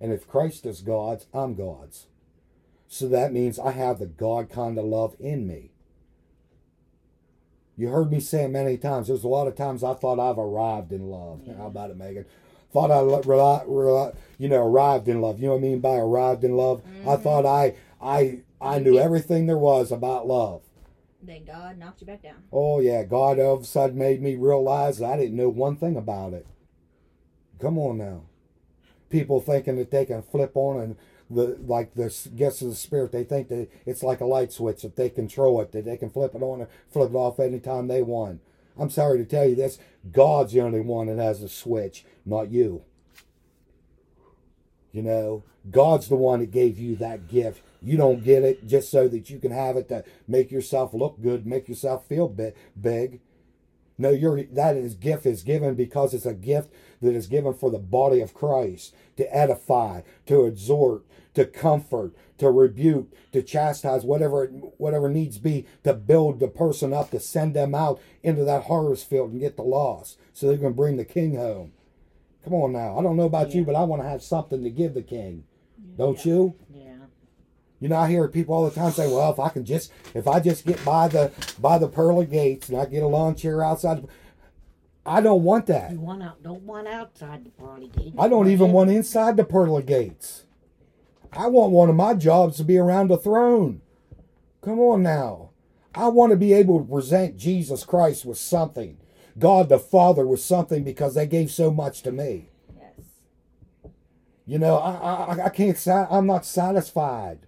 And 0.00 0.12
if 0.12 0.28
Christ 0.28 0.66
is 0.66 0.82
God's, 0.82 1.26
I'm 1.34 1.54
God's. 1.54 2.06
So 2.86 3.08
that 3.08 3.32
means 3.32 3.58
I 3.58 3.72
have 3.72 3.98
the 3.98 4.06
God 4.06 4.50
kind 4.50 4.78
of 4.78 4.84
love 4.84 5.16
in 5.18 5.48
me. 5.48 5.72
You 7.76 7.88
heard 7.88 8.10
me 8.10 8.20
say 8.20 8.44
it 8.44 8.48
many 8.48 8.78
times. 8.78 9.08
There's 9.08 9.24
a 9.24 9.28
lot 9.28 9.46
of 9.46 9.54
times 9.54 9.84
I 9.84 9.94
thought 9.94 10.18
I've 10.18 10.38
arrived 10.38 10.92
in 10.92 11.10
love. 11.10 11.42
Yeah. 11.44 11.56
How 11.56 11.66
about 11.66 11.90
it, 11.90 11.96
Megan? 11.96 12.24
Thought 12.72 12.90
I, 12.90 13.00
li- 13.00 13.22
reli- 13.22 13.66
reli- 13.66 14.16
you 14.38 14.48
know, 14.48 14.66
arrived 14.66 15.08
in 15.08 15.20
love. 15.20 15.38
You 15.38 15.46
know 15.46 15.52
what 15.52 15.58
I 15.58 15.62
mean 15.62 15.80
by 15.80 15.96
arrived 15.96 16.42
in 16.42 16.56
love? 16.56 16.82
I 17.06 17.16
thought 17.16 17.44
mm-hmm. 17.44 18.04
I, 18.04 18.42
I, 18.60 18.74
I 18.76 18.78
knew 18.78 18.98
everything 18.98 19.46
there 19.46 19.58
was 19.58 19.92
about 19.92 20.26
love. 20.26 20.62
Then 21.22 21.44
God 21.44 21.78
knocked 21.78 22.00
you 22.00 22.06
back 22.06 22.22
down. 22.22 22.44
Oh 22.52 22.80
yeah, 22.80 23.02
God 23.02 23.40
all 23.40 23.54
of 23.54 23.62
a 23.62 23.64
sudden 23.64 23.98
made 23.98 24.22
me 24.22 24.36
realize 24.36 25.02
I 25.02 25.16
didn't 25.16 25.36
know 25.36 25.48
one 25.48 25.76
thing 25.76 25.96
about 25.96 26.34
it. 26.34 26.46
Come 27.60 27.78
on 27.78 27.98
now, 27.98 28.22
people 29.10 29.40
thinking 29.40 29.76
that 29.76 29.90
they 29.90 30.04
can 30.04 30.22
flip 30.22 30.52
on 30.54 30.80
and 30.80 30.96
the 31.30 31.58
like 31.66 31.94
the 31.94 32.14
gifts 32.36 32.62
of 32.62 32.70
the 32.70 32.76
spirit. 32.76 33.12
They 33.12 33.24
think 33.24 33.48
that 33.48 33.68
it's 33.84 34.02
like 34.02 34.20
a 34.20 34.26
light 34.26 34.52
switch 34.52 34.82
that 34.82 34.96
they 34.96 35.08
control 35.08 35.60
it, 35.60 35.72
that 35.72 35.84
they 35.84 35.96
can 35.96 36.10
flip 36.10 36.34
it 36.34 36.42
on 36.42 36.60
and 36.60 36.70
flip 36.90 37.10
it 37.10 37.16
off 37.16 37.40
anytime 37.40 37.88
they 37.88 38.02
want. 38.02 38.40
I'm 38.78 38.90
sorry 38.90 39.18
to 39.18 39.24
tell 39.24 39.48
you 39.48 39.54
this: 39.54 39.78
God's 40.12 40.52
the 40.52 40.60
only 40.60 40.80
one 40.80 41.06
that 41.06 41.22
has 41.22 41.42
a 41.42 41.48
switch, 41.48 42.04
not 42.24 42.50
you. 42.50 42.82
You 44.92 45.02
know, 45.02 45.44
God's 45.70 46.08
the 46.08 46.16
one 46.16 46.40
that 46.40 46.50
gave 46.50 46.78
you 46.78 46.96
that 46.96 47.28
gift. 47.28 47.62
You 47.82 47.96
don't 47.96 48.24
get 48.24 48.42
it 48.42 48.66
just 48.66 48.90
so 48.90 49.08
that 49.08 49.28
you 49.28 49.38
can 49.38 49.52
have 49.52 49.76
it 49.76 49.88
to 49.90 50.04
make 50.26 50.50
yourself 50.50 50.94
look 50.94 51.20
good, 51.20 51.46
make 51.46 51.68
yourself 51.68 52.06
feel 52.06 52.28
big. 52.28 53.20
No, 53.98 54.10
your 54.10 54.42
that 54.42 54.76
is 54.76 54.94
gift 54.94 55.24
is 55.26 55.42
given 55.42 55.74
because 55.74 56.12
it's 56.12 56.26
a 56.26 56.34
gift 56.34 56.70
that 57.00 57.14
is 57.14 57.26
given 57.26 57.54
for 57.54 57.70
the 57.70 57.78
body 57.78 58.20
of 58.20 58.34
Christ 58.34 58.94
to 59.16 59.34
edify, 59.34 60.02
to 60.26 60.44
exhort, 60.44 61.04
to 61.34 61.46
comfort, 61.46 62.14
to 62.38 62.50
rebuke, 62.50 63.12
to 63.32 63.42
chastise, 63.42 64.04
whatever 64.04 64.46
whatever 64.46 65.08
needs 65.08 65.38
be 65.38 65.66
to 65.84 65.94
build 65.94 66.40
the 66.40 66.48
person 66.48 66.92
up, 66.92 67.10
to 67.10 67.20
send 67.20 67.54
them 67.54 67.74
out 67.74 68.00
into 68.22 68.44
that 68.44 68.64
harvest 68.64 69.08
field 69.08 69.32
and 69.32 69.40
get 69.40 69.56
the 69.56 69.62
lost, 69.62 70.18
so 70.32 70.46
they 70.46 70.58
can 70.58 70.72
bring 70.74 70.96
the 70.96 71.04
king 71.04 71.36
home. 71.36 71.72
Come 72.44 72.54
on 72.54 72.72
now, 72.72 72.98
I 72.98 73.02
don't 73.02 73.16
know 73.16 73.24
about 73.24 73.54
you, 73.54 73.64
but 73.64 73.74
I 73.74 73.84
want 73.84 74.02
to 74.02 74.08
have 74.08 74.22
something 74.22 74.62
to 74.62 74.70
give 74.70 74.94
the 74.94 75.02
king. 75.02 75.44
Don't 75.96 76.24
you? 76.24 76.54
Yeah. 76.72 76.85
You 77.78 77.88
know, 77.88 77.96
I 77.96 78.08
hear 78.08 78.26
people 78.28 78.54
all 78.54 78.64
the 78.64 78.70
time 78.70 78.92
say, 78.92 79.06
"Well, 79.06 79.30
if 79.30 79.38
I 79.38 79.50
can 79.50 79.64
just, 79.64 79.92
if 80.14 80.26
I 80.26 80.40
just 80.40 80.64
get 80.64 80.82
by 80.84 81.08
the 81.08 81.30
by 81.60 81.78
the 81.78 81.88
pearly 81.88 82.26
gates 82.26 82.68
and 82.68 82.78
I 82.78 82.86
get 82.86 83.02
a 83.02 83.06
lawn 83.06 83.34
chair 83.34 83.62
outside," 83.62 84.06
I 85.04 85.20
don't 85.20 85.42
want 85.42 85.66
that. 85.66 85.92
You 85.92 86.00
want 86.00 86.22
out? 86.22 86.42
Don't 86.42 86.62
want 86.62 86.88
outside 86.88 87.44
the 87.44 87.50
party 87.50 87.88
gate. 87.88 88.14
I 88.18 88.28
don't 88.28 88.48
even 88.48 88.72
want 88.72 88.90
inside 88.90 89.36
the 89.36 89.44
pearly 89.44 89.82
gates. 89.82 90.44
I 91.32 91.48
want 91.48 91.72
one 91.72 91.90
of 91.90 91.96
my 91.96 92.14
jobs 92.14 92.56
to 92.56 92.64
be 92.64 92.78
around 92.78 93.08
the 93.08 93.18
throne. 93.18 93.82
Come 94.62 94.80
on 94.80 95.02
now. 95.02 95.50
I 95.94 96.08
want 96.08 96.30
to 96.30 96.36
be 96.36 96.52
able 96.52 96.80
to 96.80 96.90
present 96.90 97.36
Jesus 97.36 97.84
Christ 97.84 98.24
with 98.24 98.38
something, 98.38 98.96
God 99.38 99.68
the 99.68 99.78
Father 99.78 100.26
with 100.26 100.40
something 100.40 100.82
because 100.82 101.14
they 101.14 101.26
gave 101.26 101.50
so 101.50 101.70
much 101.70 102.02
to 102.02 102.12
me. 102.12 102.48
Yes. 102.74 103.06
You 104.46 104.58
know, 104.58 104.76
I 104.76 104.92
I, 104.92 105.44
I 105.44 105.48
can't. 105.50 105.86
I'm 105.88 106.26
not 106.26 106.46
satisfied. 106.46 107.45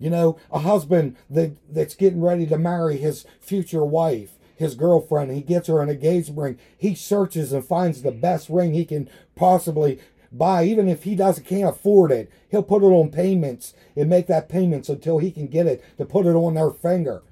You 0.00 0.08
know, 0.08 0.38
a 0.50 0.60
husband 0.60 1.16
that 1.28 1.52
that's 1.72 1.94
getting 1.94 2.22
ready 2.22 2.46
to 2.46 2.58
marry 2.58 2.96
his 2.96 3.26
future 3.38 3.84
wife, 3.84 4.38
his 4.56 4.74
girlfriend. 4.74 5.30
He 5.30 5.42
gets 5.42 5.68
her 5.68 5.82
an 5.82 5.90
engagement 5.90 6.38
ring. 6.38 6.58
He 6.76 6.94
searches 6.94 7.52
and 7.52 7.64
finds 7.64 8.00
the 8.02 8.10
best 8.10 8.48
ring 8.48 8.72
he 8.72 8.86
can 8.86 9.10
possibly 9.36 10.00
buy, 10.32 10.64
even 10.64 10.88
if 10.88 11.04
he 11.04 11.14
doesn't 11.14 11.44
can't 11.44 11.68
afford 11.68 12.12
it. 12.12 12.32
He'll 12.50 12.62
put 12.62 12.82
it 12.82 12.86
on 12.86 13.10
payments 13.10 13.74
and 13.94 14.08
make 14.08 14.26
that 14.28 14.48
payments 14.48 14.88
until 14.88 15.18
he 15.18 15.30
can 15.30 15.48
get 15.48 15.66
it 15.66 15.84
to 15.98 16.06
put 16.06 16.24
it 16.24 16.34
on 16.34 16.54
their 16.54 16.70
finger. 16.70 17.22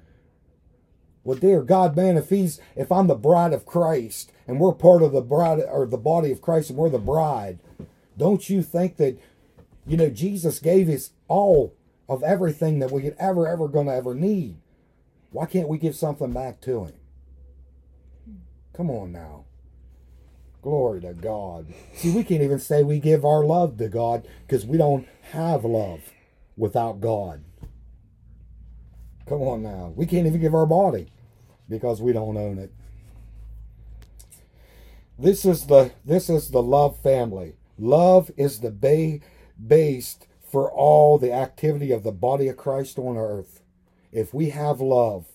Well, 1.23 1.37
dear 1.37 1.63
God, 1.63 1.95
man, 1.95 2.17
if 2.17 2.29
he's 2.29 2.59
if 2.75 2.91
I'm 2.91 3.07
the 3.07 3.15
bride 3.15 3.53
of 3.53 3.65
Christ 3.65 4.31
and 4.47 4.59
we're 4.59 4.73
part 4.73 5.01
of 5.01 5.11
the 5.11 5.21
bride 5.21 5.59
or 5.59 5.87
the 5.87 5.97
body 5.97 6.31
of 6.31 6.41
Christ 6.41 6.69
and 6.69 6.77
we're 6.77 6.89
the 6.89 6.99
bride, 6.99 7.57
don't 8.15 8.47
you 8.47 8.61
think 8.61 8.97
that 8.97 9.19
you 9.87 9.97
know 9.97 10.09
Jesus 10.09 10.59
gave 10.59 10.87
us 10.87 11.11
all 11.27 11.73
of 12.09 12.23
everything 12.23 12.79
that 12.79 12.91
we 12.91 13.03
could 13.03 13.17
ever 13.19 13.47
ever 13.47 13.69
gonna 13.69 13.95
ever 13.95 14.15
need? 14.15 14.57
Why 15.31 15.47
can't 15.47 15.69
we 15.69 15.79
give 15.79 15.95
something 15.95 16.33
back 16.33 16.61
to 16.63 16.85
him? 16.85 16.93
Come 18.73 18.91
on 18.91 19.11
now. 19.11 19.45
Glory 20.61 21.01
to 21.01 21.13
God. 21.13 21.67
See, 21.93 22.11
we 22.11 22.23
can't 22.23 22.43
even 22.43 22.59
say 22.59 22.83
we 22.83 22.99
give 22.99 23.25
our 23.25 23.45
love 23.45 23.77
to 23.77 23.89
God 23.89 24.27
because 24.47 24.65
we 24.65 24.77
don't 24.77 25.07
have 25.31 25.65
love 25.65 26.01
without 26.57 27.01
God. 27.01 27.43
Come 29.27 29.41
on 29.43 29.63
now. 29.63 29.93
We 29.95 30.05
can't 30.05 30.27
even 30.27 30.41
give 30.41 30.55
our 30.55 30.65
body 30.65 31.09
because 31.69 32.01
we 32.01 32.13
don't 32.13 32.37
own 32.37 32.59
it. 32.59 32.73
This 35.19 35.45
is 35.45 35.67
the 35.67 35.91
this 36.05 36.29
is 36.29 36.51
the 36.51 36.63
love 36.63 36.97
family. 36.99 37.55
Love 37.77 38.31
is 38.37 38.61
the 38.61 38.71
ba- 38.71 39.19
based 39.65 40.27
for 40.49 40.71
all 40.71 41.17
the 41.17 41.31
activity 41.31 41.91
of 41.91 42.03
the 42.03 42.11
body 42.11 42.47
of 42.47 42.57
Christ 42.57 42.97
on 42.97 43.17
earth. 43.17 43.61
If 44.11 44.33
we 44.33 44.49
have 44.49 44.81
love, 44.81 45.25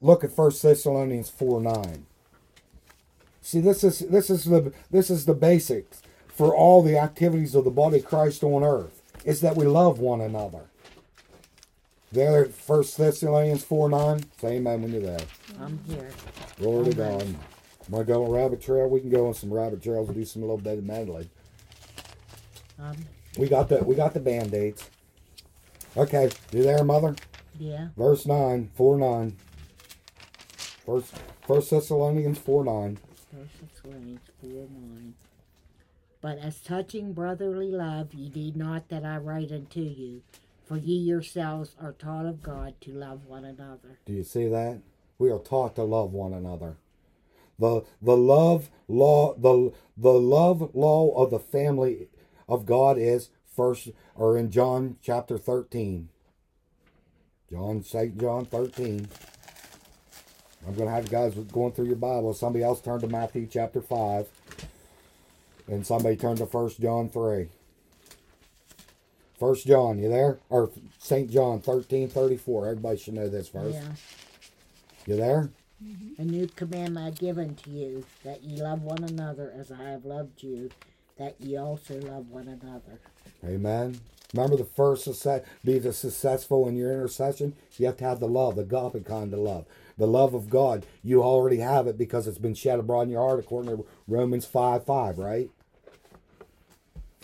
look 0.00 0.22
at 0.22 0.36
1 0.36 0.52
Thessalonians 0.62 1.30
4 1.30 1.60
9. 1.60 2.06
See, 3.40 3.60
this 3.60 3.84
is 3.84 4.00
this 4.00 4.30
is 4.30 4.44
the 4.44 4.72
this 4.90 5.10
is 5.10 5.26
the 5.26 5.34
basics 5.34 6.02
for 6.28 6.54
all 6.54 6.82
the 6.82 6.98
activities 6.98 7.54
of 7.54 7.64
the 7.64 7.70
body 7.70 7.98
of 7.98 8.04
Christ 8.04 8.42
on 8.42 8.62
earth. 8.62 9.02
Is 9.24 9.40
that 9.40 9.56
we 9.56 9.66
love 9.66 9.98
one 9.98 10.20
another. 10.20 10.66
There, 12.12 12.44
First 12.46 12.96
Thessalonians 12.96 13.64
4 13.64 13.88
9. 13.88 14.24
Say 14.40 14.56
amen 14.56 14.82
when 14.82 14.92
you're 14.92 15.02
there. 15.02 15.26
I'm 15.60 15.78
here. 15.86 16.10
Glory 16.58 16.90
to 16.90 16.96
God. 16.96 17.36
Want 17.88 18.06
to 18.06 18.12
go 18.12 18.24
on 18.24 18.30
rabbit 18.30 18.62
trail? 18.62 18.88
We 18.88 19.00
can 19.00 19.10
go 19.10 19.26
on 19.26 19.34
some 19.34 19.52
rabbit 19.52 19.82
trails 19.82 20.08
and 20.08 20.16
do 20.16 20.24
some 20.24 20.42
little 20.42 20.56
bit 20.56 20.78
of 20.78 20.84
medley. 20.84 21.28
Um, 22.78 22.96
We 23.38 23.48
got 23.48 23.68
the 23.68 23.82
we 23.84 23.94
got 23.94 24.14
the 24.14 24.20
band 24.20 24.54
aids. 24.54 24.88
Okay, 25.96 26.30
you 26.52 26.62
there, 26.62 26.84
mother? 26.84 27.16
yeah. 27.58 27.88
Verse 27.96 28.26
nine, 28.26 28.70
four 28.74 28.96
nine. 28.96 29.36
First 30.86 31.14
First 31.46 31.70
Thessalonians 31.70 32.38
four 32.38 32.64
nine. 32.64 32.98
First 33.34 33.60
Thessalonians 33.60 34.20
4 34.40 34.50
9. 34.50 35.14
But 36.20 36.38
as 36.38 36.60
touching 36.60 37.12
brotherly 37.12 37.70
love, 37.70 38.14
ye 38.14 38.30
need 38.30 38.56
not 38.56 38.88
that 38.88 39.04
I 39.04 39.16
write 39.16 39.50
unto 39.50 39.80
you, 39.80 40.22
for 40.64 40.76
ye 40.76 40.96
yourselves 40.96 41.74
are 41.80 41.92
taught 41.92 42.26
of 42.26 42.42
God 42.42 42.74
to 42.82 42.92
love 42.92 43.26
one 43.26 43.44
another. 43.44 43.98
Do 44.06 44.12
you 44.12 44.22
see 44.22 44.46
that? 44.48 44.80
We 45.18 45.30
are 45.30 45.38
taught 45.38 45.74
to 45.76 45.82
love 45.84 46.12
one 46.12 46.32
another. 46.32 46.76
The 47.58 47.82
the 48.00 48.16
love 48.16 48.70
law 48.88 49.34
the 49.34 49.72
the 49.96 50.12
love 50.12 50.74
law 50.74 51.10
of 51.16 51.30
the 51.30 51.38
family 51.38 52.08
of 52.48 52.66
God 52.66 52.98
is 52.98 53.30
first 53.46 53.90
or 54.14 54.36
in 54.36 54.50
John 54.50 54.96
chapter 55.02 55.38
thirteen. 55.38 56.08
John 57.50 57.82
Saint 57.82 58.18
John 58.18 58.44
thirteen. 58.44 59.08
I'm 60.66 60.74
gonna 60.74 60.90
have 60.90 61.04
you 61.04 61.10
guys 61.10 61.34
going 61.34 61.72
through 61.72 61.86
your 61.86 61.96
Bible. 61.96 62.32
Somebody 62.34 62.64
else 62.64 62.80
turn 62.80 63.00
to 63.00 63.08
Matthew 63.08 63.46
chapter 63.46 63.82
five. 63.82 64.28
And 65.66 65.86
somebody 65.86 66.16
turn 66.16 66.36
to 66.36 66.46
First 66.46 66.80
John 66.80 67.08
three. 67.08 67.48
First 69.38 69.66
John, 69.66 69.98
you 69.98 70.08
there? 70.08 70.38
Or 70.48 70.70
Saint 70.98 71.30
John 71.30 71.60
thirteen 71.60 72.08
thirty 72.08 72.36
four. 72.36 72.66
Everybody 72.66 72.98
should 72.98 73.14
know 73.14 73.28
this 73.28 73.48
verse. 73.48 73.74
Yeah. 73.74 73.92
You 75.06 75.16
there? 75.16 75.50
A 76.18 76.22
new 76.24 76.46
commandment 76.46 77.06
I 77.06 77.10
give 77.10 77.36
unto 77.36 77.70
you, 77.70 78.06
that 78.24 78.42
ye 78.42 78.62
love 78.62 78.82
one 78.82 79.04
another 79.04 79.52
as 79.54 79.70
I 79.70 79.90
have 79.90 80.06
loved 80.06 80.42
you, 80.42 80.70
that 81.18 81.40
ye 81.40 81.56
also 81.56 82.00
love 82.00 82.30
one 82.30 82.48
another. 82.48 82.98
Amen. 83.44 84.00
Remember 84.32 84.56
the 84.56 84.64
first 84.64 85.04
success, 85.04 85.44
be 85.64 85.78
the 85.78 85.92
successful 85.92 86.66
in 86.66 86.76
your 86.76 86.92
intercession. 86.92 87.54
You 87.76 87.86
have 87.86 87.98
to 87.98 88.04
have 88.04 88.18
the 88.18 88.26
love, 88.26 88.56
the 88.56 88.62
agape 88.62 89.06
kind 89.06 89.32
of 89.32 89.38
love, 89.38 89.64
the 89.96 90.08
love 90.08 90.34
of 90.34 90.50
God. 90.50 90.84
You 91.04 91.22
already 91.22 91.58
have 91.58 91.86
it 91.86 91.96
because 91.96 92.26
it's 92.26 92.38
been 92.38 92.54
shed 92.54 92.80
abroad 92.80 93.02
in 93.02 93.10
your 93.10 93.20
heart, 93.20 93.38
according 93.38 93.76
to 93.76 93.86
Romans 94.08 94.44
five 94.44 94.84
five, 94.84 95.18
right? 95.18 95.50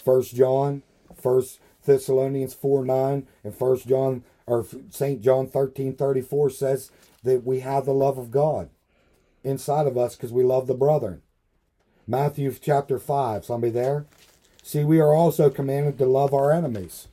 First 0.05 0.37
John, 0.37 0.83
First 1.21 1.59
Thessalonians 1.85 2.55
four 2.55 2.85
nine, 2.85 3.27
and 3.43 3.55
First 3.55 3.89
John 3.89 4.23
or 4.47 4.65
Saint 4.91 5.21
John 5.21 5.49
thirteen 5.49 5.97
thirty 5.97 6.21
four 6.21 6.49
says 6.49 6.93
that 7.25 7.45
we 7.45 7.61
have 7.61 7.87
the 7.87 7.93
love 7.93 8.19
of 8.19 8.31
God 8.31 8.71
inside 9.43 9.89
of 9.89 9.99
us 9.99 10.15
because 10.15 10.33
we 10.33 10.45
love 10.45 10.69
the 10.69 10.75
brethren. 10.75 11.23
Matthew 12.11 12.53
chapter 12.61 12.99
five. 12.99 13.45
Somebody 13.45 13.73
there? 13.73 14.05
See, 14.65 14.83
we 14.83 14.99
are 14.99 15.15
also 15.15 15.49
commanded 15.49 15.97
to 15.99 16.07
love 16.07 16.35
our 16.35 16.51
enemies. 16.51 17.07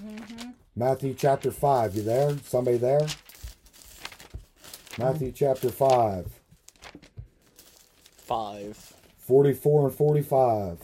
Mm-hmm. 0.00 0.50
Matthew 0.76 1.14
chapter 1.14 1.50
5. 1.50 1.96
You 1.96 2.02
there? 2.02 2.38
Somebody 2.44 2.76
there? 2.78 3.06
Matthew 4.96 5.28
mm-hmm. 5.28 5.34
chapter 5.34 5.70
5. 5.70 6.26
Five. 8.16 8.92
44 9.18 9.88
and 9.88 9.96
45. 9.96 10.78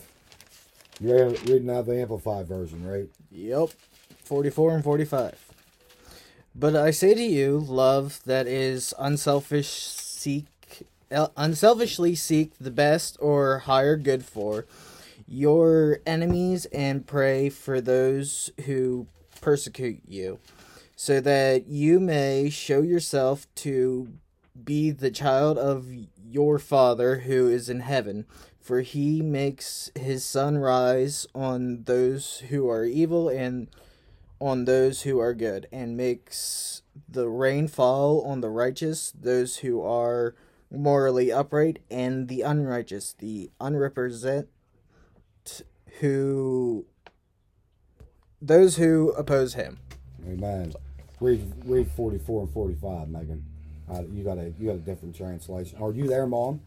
You're 0.99 1.29
reading 1.29 1.69
out 1.69 1.85
the 1.85 1.99
Amplified 2.01 2.47
version, 2.47 2.85
right? 2.85 3.07
Yep. 3.31 3.69
44 4.25 4.75
and 4.75 4.83
45. 4.83 5.45
But 6.53 6.75
I 6.75 6.91
say 6.91 7.13
to 7.13 7.23
you, 7.23 7.59
love 7.59 8.19
that 8.25 8.47
is 8.47 8.93
unselfish 8.99 9.69
seek 9.69 10.45
el- 10.45 10.58
unselfishly 11.11 12.15
seek 12.15 12.53
the 12.59 12.71
best 12.71 13.17
or 13.19 13.59
higher 13.59 13.95
good 13.95 14.23
for 14.25 14.65
your 15.27 15.99
enemies 16.05 16.65
and 16.73 17.05
pray 17.05 17.49
for 17.49 17.79
those 17.79 18.51
who 18.65 19.07
persecute 19.41 20.01
you, 20.07 20.39
so 20.95 21.19
that 21.21 21.67
you 21.67 21.99
may 21.99 22.49
show 22.49 22.81
yourself 22.81 23.47
to 23.55 24.09
be 24.63 24.91
the 24.91 25.11
child 25.11 25.57
of 25.57 25.87
your 26.27 26.59
Father 26.59 27.19
who 27.19 27.47
is 27.47 27.69
in 27.69 27.79
heaven. 27.81 28.25
For 28.59 28.81
he 28.81 29.21
makes 29.21 29.89
his 29.95 30.23
sun 30.23 30.57
rise 30.57 31.25
on 31.33 31.83
those 31.85 32.39
who 32.49 32.69
are 32.69 32.85
evil 32.85 33.29
and 33.29 33.67
on 34.39 34.65
those 34.65 35.01
who 35.01 35.19
are 35.19 35.33
good, 35.33 35.67
and 35.71 35.97
makes 35.97 36.81
the 37.07 37.27
rain 37.27 37.67
fall 37.67 38.21
on 38.21 38.41
the 38.41 38.49
righteous, 38.49 39.11
those 39.19 39.57
who 39.57 39.81
are 39.81 40.35
morally 40.71 41.31
upright, 41.31 41.79
and 41.89 42.27
the 42.27 42.41
unrighteous, 42.41 43.13
the 43.13 43.51
unrepresent 43.59 44.47
who 45.99 46.85
those 48.41 48.77
who 48.77 49.11
oppose 49.11 49.53
him. 49.55 49.79
Amen. 50.27 50.73
Read 51.19 51.51
read 51.65 51.89
44 51.91 52.43
and 52.43 52.51
45, 52.53 53.09
Megan. 53.09 53.43
Uh, 53.91 54.03
you 54.13 54.23
got 54.23 54.37
a 54.37 54.53
you 54.59 54.67
got 54.67 54.75
a 54.75 54.79
different 54.79 55.15
translation. 55.15 55.77
Are 55.81 55.91
you 55.91 56.07
there, 56.07 56.27
Mom? 56.27 56.61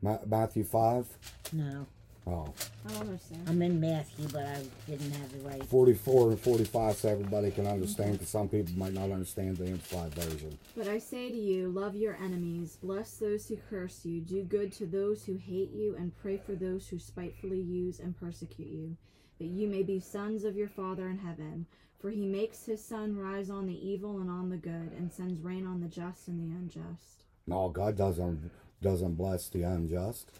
Ma- 0.00 0.18
Matthew 0.26 0.64
5? 0.64 1.06
No, 1.52 1.86
Oh. 2.28 2.52
I 2.86 2.92
don't 2.92 3.00
understand. 3.00 3.42
I'm 3.48 3.62
in 3.62 3.80
Matthew, 3.80 4.28
but 4.28 4.44
I 4.44 4.62
didn't 4.86 5.12
have 5.12 5.32
the 5.32 5.48
right. 5.48 5.64
44 5.64 6.30
and 6.30 6.40
45 6.40 6.96
so 6.96 7.08
everybody 7.08 7.50
can 7.50 7.66
understand 7.66 8.12
because 8.12 8.28
some 8.28 8.48
people 8.48 8.74
might 8.76 8.92
not 8.92 9.10
understand 9.10 9.56
the 9.56 9.66
Amplified 9.66 10.14
version. 10.14 10.58
But 10.76 10.88
I 10.88 10.98
say 10.98 11.30
to 11.30 11.36
you, 11.36 11.70
love 11.70 11.96
your 11.96 12.16
enemies, 12.16 12.76
bless 12.82 13.12
those 13.12 13.48
who 13.48 13.56
curse 13.70 14.04
you, 14.04 14.20
do 14.20 14.42
good 14.42 14.72
to 14.74 14.86
those 14.86 15.24
who 15.24 15.36
hate 15.36 15.70
you, 15.72 15.96
and 15.96 16.14
pray 16.20 16.36
for 16.36 16.54
those 16.54 16.86
who 16.88 16.98
spitefully 16.98 17.60
use 17.60 17.98
and 17.98 18.18
persecute 18.18 18.68
you, 18.68 18.96
that 19.38 19.46
you 19.46 19.66
may 19.66 19.82
be 19.82 19.98
sons 19.98 20.44
of 20.44 20.56
your 20.56 20.68
Father 20.68 21.08
in 21.08 21.18
heaven. 21.18 21.66
For 21.98 22.10
he 22.10 22.26
makes 22.26 22.64
his 22.64 22.84
sun 22.84 23.16
rise 23.16 23.50
on 23.50 23.66
the 23.66 23.88
evil 23.88 24.20
and 24.20 24.30
on 24.30 24.50
the 24.50 24.56
good, 24.56 24.92
and 24.96 25.12
sends 25.12 25.40
rain 25.40 25.66
on 25.66 25.80
the 25.80 25.88
just 25.88 26.28
and 26.28 26.38
the 26.38 26.54
unjust. 26.54 27.24
No, 27.46 27.70
God 27.70 27.96
doesn't 27.96 28.50
doesn't 28.80 29.14
bless 29.14 29.48
the 29.48 29.62
unjust. 29.62 30.30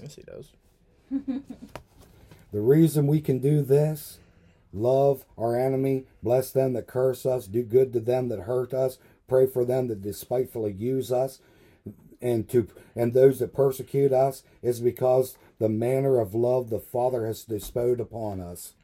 Yes, 0.00 0.16
he 0.16 0.22
does. 0.22 0.52
The 2.54 2.60
reason 2.60 3.08
we 3.08 3.20
can 3.20 3.40
do 3.40 3.62
this, 3.62 4.20
love 4.72 5.24
our 5.36 5.58
enemy, 5.58 6.04
bless 6.22 6.52
them 6.52 6.74
that 6.74 6.86
curse 6.86 7.26
us, 7.26 7.48
do 7.48 7.64
good 7.64 7.92
to 7.94 7.98
them 7.98 8.28
that 8.28 8.42
hurt 8.42 8.72
us, 8.72 8.98
pray 9.26 9.48
for 9.48 9.64
them 9.64 9.88
that 9.88 10.02
despitefully 10.02 10.70
use 10.70 11.10
us, 11.10 11.40
and 12.22 12.48
to 12.50 12.68
and 12.94 13.12
those 13.12 13.40
that 13.40 13.52
persecute 13.52 14.12
us, 14.12 14.44
is 14.62 14.78
because 14.78 15.36
the 15.58 15.68
manner 15.68 16.20
of 16.20 16.32
love 16.32 16.70
the 16.70 16.78
Father 16.78 17.26
has 17.26 17.42
bestowed 17.42 17.98
upon 17.98 18.38
us. 18.38 18.74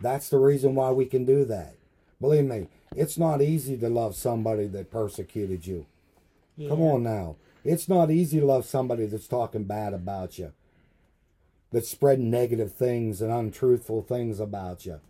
That's 0.00 0.30
the 0.30 0.38
reason 0.38 0.74
why 0.74 0.92
we 0.92 1.04
can 1.04 1.26
do 1.26 1.44
that. 1.44 1.74
Believe 2.22 2.46
me, 2.46 2.68
it's 2.96 3.18
not 3.18 3.42
easy 3.42 3.76
to 3.76 3.90
love 3.90 4.16
somebody 4.16 4.66
that 4.68 4.90
persecuted 4.90 5.66
you. 5.66 5.84
Come 6.68 6.80
on 6.80 7.02
now. 7.02 7.36
It's 7.64 7.88
not 7.88 8.10
easy 8.10 8.40
to 8.40 8.46
love 8.46 8.64
somebody 8.64 9.06
that's 9.06 9.28
talking 9.28 9.64
bad 9.64 9.92
about 9.92 10.38
you, 10.38 10.52
that's 11.72 11.88
spreading 11.88 12.30
negative 12.30 12.72
things 12.72 13.20
and 13.20 13.30
untruthful 13.32 14.02
things 14.02 14.40
about 14.40 14.86
you. 14.86 15.00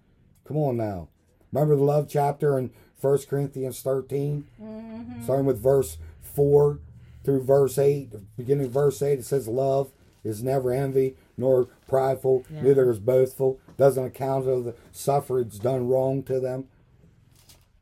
Come 0.44 0.56
on 0.56 0.76
now. 0.76 1.08
Remember 1.52 1.76
the 1.76 1.82
love 1.82 2.08
chapter 2.08 2.58
in 2.58 2.70
1 3.00 3.18
Corinthians 3.28 3.80
13? 3.82 4.46
Mm-hmm. 4.60 5.22
Starting 5.24 5.46
with 5.46 5.62
verse 5.62 5.98
4 6.20 6.78
through 7.24 7.42
verse 7.42 7.78
8. 7.78 8.36
Beginning 8.36 8.66
of 8.66 8.72
verse 8.72 9.02
8, 9.02 9.20
it 9.20 9.24
says, 9.24 9.48
Love 9.48 9.90
is 10.22 10.42
never 10.42 10.72
envy, 10.72 11.16
nor 11.36 11.66
prideful, 11.88 12.44
Yeah. 12.52 12.62
neither 12.62 12.90
is 12.90 12.98
boastful, 12.98 13.58
doesn't 13.76 14.04
account 14.04 14.46
of 14.48 14.64
the 14.64 14.74
sufferings 14.92 15.58
done 15.58 15.88
wrong 15.88 16.22
to 16.24 16.38
them. 16.40 16.68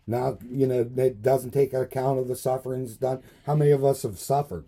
Now, 0.08 0.38
you 0.50 0.66
know, 0.66 0.88
it 0.96 1.22
doesn't 1.22 1.50
take 1.50 1.74
account 1.74 2.18
of 2.18 2.28
the 2.28 2.34
sufferings 2.34 2.96
done. 2.96 3.22
How 3.44 3.54
many 3.54 3.70
of 3.72 3.84
us 3.84 4.02
have 4.02 4.18
suffered? 4.18 4.64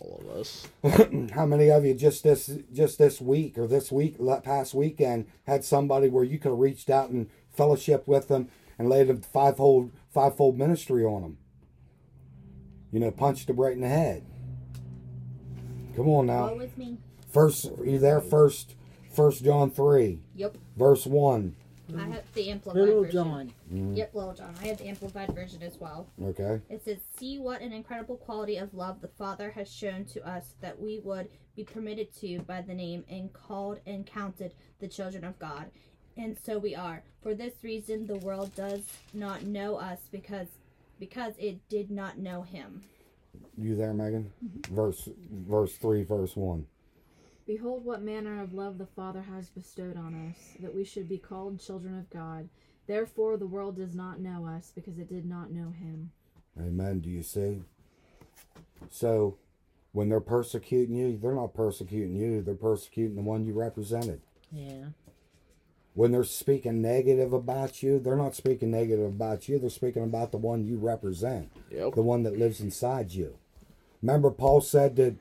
All 0.00 0.22
of 0.24 0.36
us. 0.38 0.66
How 1.34 1.44
many 1.44 1.70
of 1.70 1.84
you 1.84 1.92
just 1.94 2.24
this 2.24 2.50
just 2.72 2.96
this 2.98 3.20
week 3.20 3.58
or 3.58 3.66
this 3.66 3.92
week 3.92 4.16
la- 4.18 4.40
past 4.40 4.72
weekend 4.72 5.26
had 5.46 5.62
somebody 5.62 6.08
where 6.08 6.24
you 6.24 6.38
could 6.38 6.52
have 6.52 6.58
reached 6.58 6.88
out 6.88 7.10
and 7.10 7.28
fellowship 7.52 8.08
with 8.08 8.28
them 8.28 8.48
and 8.78 8.88
laid 8.88 9.10
a 9.10 9.16
fivefold 9.16 9.90
fivefold 10.10 10.56
ministry 10.56 11.04
on 11.04 11.20
them? 11.20 11.38
You 12.92 13.00
know, 13.00 13.10
punched 13.10 13.46
them 13.48 13.56
right 13.60 13.74
in 13.74 13.82
the 13.82 13.88
head. 13.88 14.24
Come 15.96 16.08
on 16.08 16.26
now. 16.26 16.46
Woe 16.54 16.60
is 16.60 16.74
me. 16.78 16.96
First, 17.30 17.70
you 17.84 17.98
there? 17.98 18.20
First, 18.22 18.74
First 19.10 19.44
John 19.44 19.70
three, 19.70 20.20
Yep. 20.34 20.56
verse 20.78 21.04
one. 21.06 21.56
I 21.90 21.92
mm. 21.92 22.12
have 22.12 22.32
the 22.32 22.50
amplified 22.50 22.80
Little 22.80 23.02
version. 23.02 23.24
John. 23.24 23.52
Mm. 23.72 23.96
Yep, 23.96 24.14
Little 24.14 24.34
John. 24.34 24.54
I 24.62 24.66
have 24.68 24.78
the 24.78 24.88
amplified 24.88 25.34
version 25.34 25.62
as 25.62 25.78
well. 25.78 26.06
Okay. 26.22 26.60
It 26.70 26.84
says, 26.84 26.98
See 27.18 27.38
what 27.38 27.60
an 27.60 27.72
incredible 27.72 28.16
quality 28.16 28.56
of 28.56 28.72
love 28.72 29.00
the 29.00 29.08
Father 29.08 29.50
has 29.50 29.70
shown 29.70 30.04
to 30.06 30.26
us 30.28 30.54
that 30.60 30.80
we 30.80 31.00
would 31.00 31.28
be 31.56 31.64
permitted 31.64 32.14
to 32.20 32.40
by 32.40 32.62
the 32.62 32.74
name 32.74 33.04
and 33.08 33.32
called 33.32 33.80
and 33.86 34.06
counted 34.06 34.54
the 34.80 34.88
children 34.88 35.24
of 35.24 35.38
God. 35.38 35.70
And 36.16 36.36
so 36.42 36.58
we 36.58 36.74
are. 36.74 37.02
For 37.22 37.34
this 37.34 37.54
reason 37.62 38.06
the 38.06 38.18
world 38.18 38.54
does 38.54 38.82
not 39.12 39.42
know 39.42 39.76
us 39.76 39.98
because 40.10 40.48
because 40.98 41.34
it 41.38 41.68
did 41.68 41.90
not 41.90 42.18
know 42.18 42.42
him. 42.42 42.82
You 43.58 43.74
there, 43.76 43.92
Megan? 43.92 44.32
Mm-hmm. 44.44 44.74
Verse, 44.74 45.08
verse 45.30 45.76
three, 45.76 46.04
verse 46.04 46.36
one. 46.36 46.66
Behold, 47.46 47.84
what 47.84 48.02
manner 48.02 48.42
of 48.42 48.54
love 48.54 48.78
the 48.78 48.86
Father 48.86 49.22
has 49.22 49.50
bestowed 49.50 49.96
on 49.96 50.30
us, 50.30 50.56
that 50.60 50.74
we 50.74 50.84
should 50.84 51.08
be 51.08 51.18
called 51.18 51.60
children 51.60 51.98
of 51.98 52.08
God. 52.10 52.48
Therefore, 52.86 53.36
the 53.36 53.46
world 53.46 53.76
does 53.76 53.94
not 53.94 54.20
know 54.20 54.46
us, 54.46 54.72
because 54.74 54.98
it 54.98 55.08
did 55.08 55.26
not 55.26 55.50
know 55.50 55.70
him. 55.70 56.10
Amen. 56.58 57.00
Do 57.00 57.10
you 57.10 57.22
see? 57.22 57.62
So, 58.90 59.36
when 59.92 60.08
they're 60.08 60.20
persecuting 60.20 60.94
you, 60.96 61.18
they're 61.20 61.34
not 61.34 61.54
persecuting 61.54 62.16
you. 62.16 62.42
They're 62.42 62.54
persecuting 62.54 63.16
the 63.16 63.22
one 63.22 63.44
you 63.44 63.52
represented. 63.52 64.20
Yeah. 64.50 64.86
When 65.94 66.12
they're 66.12 66.24
speaking 66.24 66.82
negative 66.82 67.32
about 67.32 67.82
you, 67.82 67.98
they're 68.00 68.16
not 68.16 68.34
speaking 68.34 68.70
negative 68.70 69.06
about 69.06 69.48
you. 69.48 69.58
They're 69.58 69.70
speaking 69.70 70.02
about 70.02 70.32
the 70.32 70.38
one 70.38 70.64
you 70.64 70.76
represent, 70.78 71.52
Yep. 71.70 71.94
the 71.94 72.02
one 72.02 72.22
that 72.24 72.38
lives 72.38 72.60
inside 72.60 73.12
you. 73.12 73.36
Remember, 74.02 74.30
Paul 74.30 74.60
said 74.60 74.96
that, 74.96 75.14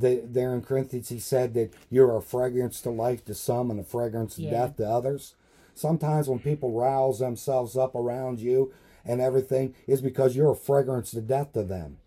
that 0.00 0.34
there 0.34 0.54
in 0.54 0.62
Corinthians, 0.62 1.08
he 1.08 1.18
said 1.18 1.54
that 1.54 1.72
you're 1.90 2.16
a 2.16 2.22
fragrance 2.22 2.80
to 2.82 2.90
life 2.90 3.24
to 3.26 3.34
some 3.34 3.70
and 3.70 3.80
a 3.80 3.84
fragrance 3.84 4.36
to 4.36 4.42
Yeah. 4.42 4.50
death 4.50 4.76
to 4.76 4.88
others. 4.88 5.34
Sometimes 5.74 6.28
when 6.28 6.38
people 6.40 6.72
rouse 6.72 7.18
themselves 7.20 7.76
up 7.76 7.94
around 7.94 8.40
you 8.40 8.72
and 9.04 9.20
everything, 9.20 9.74
is 9.86 10.02
because 10.02 10.36
you're 10.36 10.50
a 10.50 10.56
fragrance 10.56 11.10
to 11.12 11.20
death 11.22 11.52
to 11.54 11.62
them. 11.62 11.98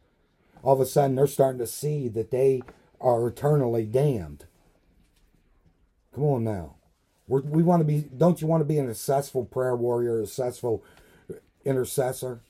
All 0.61 0.73
of 0.73 0.79
a 0.79 0.85
sudden, 0.85 1.15
they're 1.15 1.27
starting 1.27 1.59
to 1.59 1.67
see 1.67 2.07
that 2.09 2.29
they 2.31 2.61
are 3.01 3.27
eternally 3.27 3.85
damned. 3.85 4.45
Come 6.13 6.23
on 6.23 6.43
now. 6.43 6.75
We're, 7.27 7.41
we 7.41 7.63
want 7.63 7.81
to 7.81 7.85
be, 7.85 8.01
don't 8.15 8.41
you 8.41 8.47
want 8.47 8.61
to 8.61 8.65
be 8.65 8.77
an 8.77 8.87
successful 8.93 9.45
prayer 9.45 9.75
warrior, 9.75 10.21
a 10.21 10.27
successful 10.27 10.83
intercessor? 11.65 12.41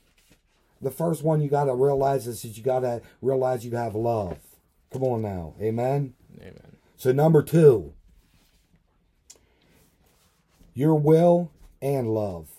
The 0.81 0.91
first 0.91 1.23
one 1.23 1.39
you 1.41 1.49
got 1.49 1.65
to 1.65 1.73
realize 1.75 2.27
is 2.27 2.41
that 2.41 2.57
you 2.57 2.63
got 2.63 2.81
to 2.81 3.01
realize 3.21 3.65
you 3.65 3.71
have 3.77 3.95
love. 3.95 4.37
Come 4.93 5.03
on 5.03 5.21
now. 5.23 5.55
Amen. 5.59 6.13
Amen. 6.39 6.77
So, 6.95 7.11
number 7.11 7.41
two, 7.41 7.93
your 10.75 10.95
will 10.95 11.51
and 11.81 12.13
love. 12.13 12.49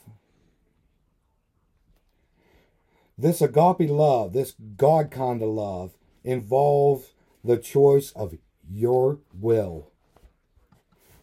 This 3.16 3.40
agape 3.40 3.88
love, 3.88 4.32
this 4.32 4.54
God 4.76 5.12
kind 5.12 5.40
of 5.40 5.48
love, 5.48 5.92
involves 6.24 7.12
the 7.44 7.56
choice 7.56 8.10
of 8.12 8.34
your 8.68 9.20
will. 9.32 9.90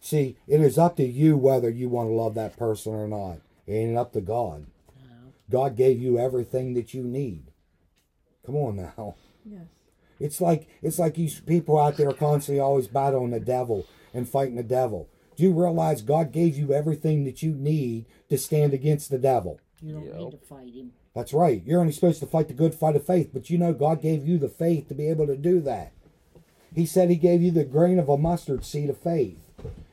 See, 0.00 0.36
it 0.48 0.60
is 0.60 0.78
up 0.78 0.96
to 0.96 1.04
you 1.04 1.36
whether 1.36 1.68
you 1.68 1.88
want 1.88 2.08
to 2.08 2.14
love 2.14 2.34
that 2.34 2.56
person 2.56 2.94
or 2.94 3.06
not. 3.06 3.38
It 3.66 3.74
ain't 3.74 3.98
up 3.98 4.12
to 4.14 4.20
God. 4.20 4.66
No. 4.98 5.32
God 5.50 5.76
gave 5.76 6.00
you 6.00 6.18
everything 6.18 6.74
that 6.74 6.94
you 6.94 7.04
need. 7.04 7.44
Come 8.44 8.56
on 8.56 8.76
now. 8.76 9.14
Yes. 9.44 9.66
It's 10.22 10.40
like 10.40 10.68
it's 10.82 10.98
like 10.98 11.14
these 11.14 11.40
people 11.40 11.78
out 11.78 11.96
there 11.96 12.12
constantly 12.12 12.60
always 12.60 12.86
battling 12.86 13.30
the 13.30 13.40
devil 13.40 13.86
and 14.14 14.28
fighting 14.28 14.54
the 14.56 14.62
devil. 14.62 15.08
Do 15.36 15.42
you 15.44 15.52
realize 15.52 16.02
God 16.02 16.30
gave 16.32 16.56
you 16.56 16.72
everything 16.72 17.24
that 17.24 17.42
you 17.42 17.52
need 17.52 18.04
to 18.28 18.38
stand 18.38 18.72
against 18.74 19.10
the 19.10 19.18
devil? 19.18 19.58
You 19.80 19.94
don't 19.94 20.06
Yep. 20.06 20.14
need 20.16 20.30
to 20.32 20.36
fight 20.38 20.74
him. 20.74 20.92
That's 21.14 21.32
right. 21.34 21.62
You're 21.66 21.80
only 21.80 21.92
supposed 21.92 22.20
to 22.20 22.26
fight 22.26 22.48
the 22.48 22.54
good 22.54 22.74
fight 22.74 22.96
of 22.96 23.04
faith, 23.04 23.30
but 23.32 23.50
you 23.50 23.58
know 23.58 23.72
God 23.72 24.00
gave 24.00 24.26
you 24.26 24.38
the 24.38 24.48
faith 24.48 24.88
to 24.88 24.94
be 24.94 25.08
able 25.08 25.26
to 25.26 25.36
do 25.36 25.60
that. 25.60 25.92
He 26.74 26.86
said 26.86 27.10
He 27.10 27.16
gave 27.16 27.42
you 27.42 27.50
the 27.50 27.64
grain 27.64 27.98
of 27.98 28.08
a 28.08 28.16
mustard 28.16 28.64
seed 28.64 28.88
of 28.90 28.98
faith. 28.98 29.38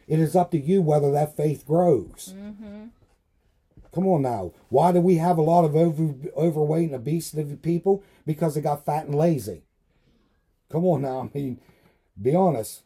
It 0.08 0.20
is 0.20 0.36
up 0.36 0.52
to 0.52 0.60
you 0.60 0.82
whether 0.82 1.12
that 1.12 1.36
faith 1.36 1.66
grows. 1.68 2.34
Mm-hmm. 2.38 2.86
Come 3.94 4.08
on 4.08 4.22
now. 4.22 4.52
Why 4.70 4.92
do 4.92 5.02
we 5.02 5.16
have 5.16 5.38
a 5.38 5.42
lot 5.42 5.66
of 5.66 5.76
over, 5.76 6.14
overweight 6.38 6.88
and 6.92 6.96
obesity 6.96 7.56
people? 7.56 8.04
Because 8.26 8.56
they 8.56 8.62
got 8.62 8.86
fat 8.86 9.06
and 9.08 9.16
lazy. 9.16 9.64
Come 10.72 10.86
on 10.86 11.02
now. 11.02 11.30
I 11.34 11.38
mean, 11.38 11.60
be 12.22 12.36
honest. 12.36 12.84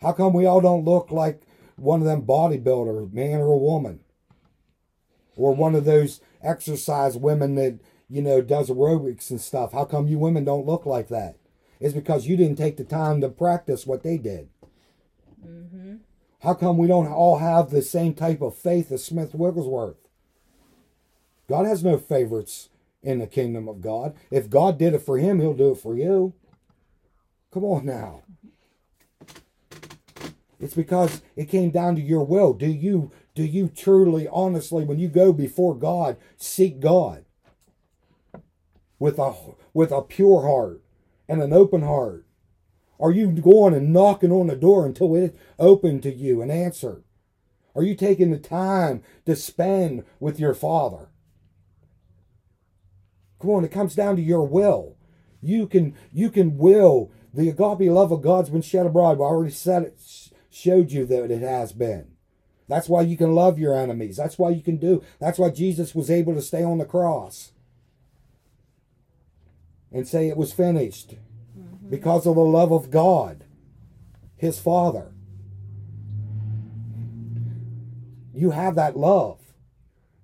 How 0.00 0.12
come 0.12 0.32
we 0.32 0.46
all 0.46 0.60
don't 0.60 0.84
look 0.84 1.10
like 1.10 1.42
one 1.76 2.00
of 2.00 2.06
them 2.06 2.22
bodybuilders, 2.22 3.12
man 3.12 3.40
or 3.40 3.52
a 3.52 3.58
woman? 3.58 4.00
Or 5.36 5.54
one 5.54 5.74
of 5.74 5.84
those 5.84 6.20
exercise 6.42 7.16
women 7.16 7.56
that, 7.56 7.78
you 8.08 8.22
know, 8.22 8.40
does 8.40 8.70
aerobics 8.70 9.30
and 9.30 9.40
stuff. 9.40 9.72
How 9.72 9.84
come 9.84 10.06
you 10.06 10.18
women 10.18 10.44
don't 10.44 10.66
look 10.66 10.86
like 10.86 11.08
that? 11.08 11.36
It's 11.80 11.94
because 11.94 12.26
you 12.26 12.36
didn't 12.36 12.56
take 12.56 12.76
the 12.76 12.84
time 12.84 13.20
to 13.20 13.28
practice 13.28 13.86
what 13.86 14.02
they 14.02 14.16
did. 14.16 14.48
Mm-hmm. 15.46 15.96
How 16.40 16.54
come 16.54 16.78
we 16.78 16.86
don't 16.86 17.08
all 17.08 17.38
have 17.38 17.70
the 17.70 17.82
same 17.82 18.14
type 18.14 18.40
of 18.40 18.56
faith 18.56 18.92
as 18.92 19.04
Smith 19.04 19.34
Wigglesworth? 19.34 19.96
God 21.48 21.66
has 21.66 21.84
no 21.84 21.98
favorites 21.98 22.68
in 23.02 23.18
the 23.18 23.26
kingdom 23.26 23.68
of 23.68 23.80
God. 23.80 24.14
If 24.30 24.50
God 24.50 24.78
did 24.78 24.94
it 24.94 25.02
for 25.02 25.18
him, 25.18 25.40
he'll 25.40 25.54
do 25.54 25.72
it 25.72 25.78
for 25.78 25.96
you. 25.96 26.34
Come 27.56 27.64
on 27.64 27.86
now. 27.86 28.22
It's 30.60 30.74
because 30.74 31.22
it 31.36 31.46
came 31.46 31.70
down 31.70 31.96
to 31.96 32.02
your 32.02 32.22
will. 32.22 32.52
Do 32.52 32.66
you 32.66 33.12
do 33.34 33.42
you 33.42 33.68
truly 33.68 34.28
honestly 34.30 34.84
when 34.84 34.98
you 34.98 35.08
go 35.08 35.32
before 35.32 35.74
God 35.74 36.18
seek 36.36 36.80
God 36.80 37.24
with 38.98 39.18
a 39.18 39.32
with 39.72 39.90
a 39.90 40.02
pure 40.02 40.42
heart 40.42 40.82
and 41.30 41.40
an 41.40 41.54
open 41.54 41.80
heart? 41.80 42.26
Are 43.00 43.10
you 43.10 43.32
going 43.32 43.72
and 43.72 43.90
knocking 43.90 44.32
on 44.32 44.48
the 44.48 44.54
door 44.54 44.84
until 44.84 45.16
it's 45.16 45.34
open 45.58 46.02
to 46.02 46.12
you 46.12 46.42
and 46.42 46.52
answered? 46.52 47.04
Are 47.74 47.82
you 47.82 47.94
taking 47.94 48.32
the 48.32 48.38
time 48.38 49.02
to 49.24 49.34
spend 49.34 50.04
with 50.20 50.38
your 50.38 50.52
Father? 50.52 51.08
Come 53.40 53.48
on, 53.48 53.64
it 53.64 53.72
comes 53.72 53.94
down 53.94 54.16
to 54.16 54.22
your 54.22 54.46
will. 54.46 54.98
You 55.40 55.66
can 55.66 55.94
you 56.12 56.28
can 56.28 56.58
will 56.58 57.12
the 57.36 57.50
agape 57.50 57.90
love 57.90 58.12
of 58.12 58.22
God's 58.22 58.48
been 58.48 58.62
shed 58.62 58.86
abroad. 58.86 59.18
I 59.18 59.24
already 59.24 59.52
said 59.52 59.82
it, 59.82 60.00
showed 60.50 60.90
you 60.90 61.04
that 61.04 61.30
it 61.30 61.42
has 61.42 61.72
been. 61.72 62.12
That's 62.66 62.88
why 62.88 63.02
you 63.02 63.16
can 63.16 63.34
love 63.34 63.58
your 63.58 63.76
enemies. 63.76 64.16
That's 64.16 64.38
why 64.38 64.50
you 64.50 64.62
can 64.62 64.78
do. 64.78 65.04
That's 65.20 65.38
why 65.38 65.50
Jesus 65.50 65.94
was 65.94 66.10
able 66.10 66.34
to 66.34 66.42
stay 66.42 66.64
on 66.64 66.78
the 66.78 66.86
cross 66.86 67.52
and 69.92 70.08
say 70.08 70.28
it 70.28 70.36
was 70.36 70.52
finished 70.52 71.14
mm-hmm. 71.56 71.90
because 71.90 72.26
of 72.26 72.36
the 72.36 72.40
love 72.40 72.72
of 72.72 72.90
God, 72.90 73.44
His 74.36 74.58
Father. 74.58 75.12
You 78.34 78.52
have 78.52 78.74
that 78.76 78.96
love. 78.96 79.40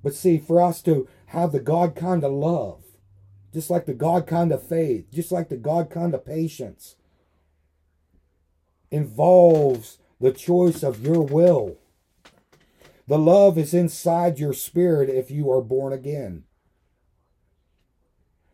But 0.03 0.15
see, 0.15 0.39
for 0.39 0.61
us 0.63 0.81
to 0.83 1.07
have 1.27 1.53
the 1.53 1.61
God 1.61 1.95
kind 1.95 2.25
of 2.25 2.33
love, 2.33 2.83
just 3.53 3.69
like 3.69 3.85
the 3.85 3.95
God 3.95 4.27
kind 4.27 4.51
of 4.51 4.67
faith, 4.67 5.11
just 5.13 5.31
like 5.31 5.51
the 5.51 5.57
God 5.57 5.91
kind 5.91 6.15
of 6.15 6.25
patience, 6.25 6.97
involves 8.93 9.99
the 10.21 10.31
choice 10.31 10.85
of 10.85 11.05
your 11.05 11.23
will. 11.23 11.79
The 13.09 13.19
love 13.19 13.59
is 13.59 13.75
inside 13.75 14.39
your 14.39 14.53
spirit 14.53 15.09
if 15.09 15.31
you 15.31 15.51
are 15.51 15.63
born 15.63 15.93
again. 15.93 16.45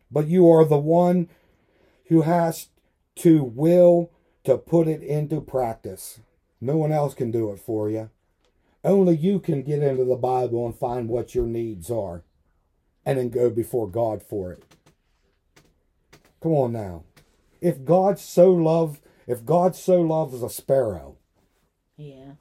But 0.09 0.27
you 0.27 0.49
are 0.49 0.65
the 0.65 0.79
one 0.79 1.29
who 2.07 2.23
has 2.23 2.69
to 3.17 3.43
will 3.43 4.11
to 4.45 4.57
put 4.57 4.87
it 4.87 5.03
into 5.03 5.41
practice. 5.41 6.19
No 6.59 6.77
one 6.77 6.91
else 6.91 7.13
can 7.13 7.29
do 7.29 7.51
it 7.51 7.59
for 7.59 7.89
you. 7.89 8.09
Only 8.83 9.15
you 9.15 9.39
can 9.39 9.61
get 9.61 9.83
into 9.83 10.05
the 10.05 10.15
Bible 10.15 10.65
and 10.65 10.75
find 10.75 11.09
what 11.09 11.35
your 11.35 11.45
needs 11.45 11.91
are 11.91 12.23
and 13.05 13.19
then 13.19 13.29
go 13.29 13.49
before 13.49 13.89
God 13.89 14.23
for 14.23 14.53
it. 14.53 14.63
Come 16.41 16.53
on 16.53 16.71
now. 16.71 17.03
If 17.61 17.83
God 17.83 18.17
so 18.17 18.51
loved, 18.51 19.01
if 19.29 19.45
God 19.45 19.75
so 19.75 20.01
loves 20.01 20.43
a 20.43 20.49
sparrow, 20.49 21.15
Yeah. 21.95 22.33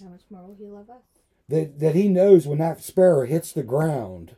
How 0.00 0.08
much 0.10 0.22
more 0.30 0.42
will 0.42 0.54
he 0.54 0.66
love 0.66 0.88
us? 0.88 1.02
that, 1.48 1.80
that 1.80 1.94
he 1.96 2.08
knows 2.08 2.46
when 2.46 2.58
that 2.58 2.82
sparrow 2.82 3.26
hits 3.26 3.52
the 3.52 3.62
ground, 3.64 4.36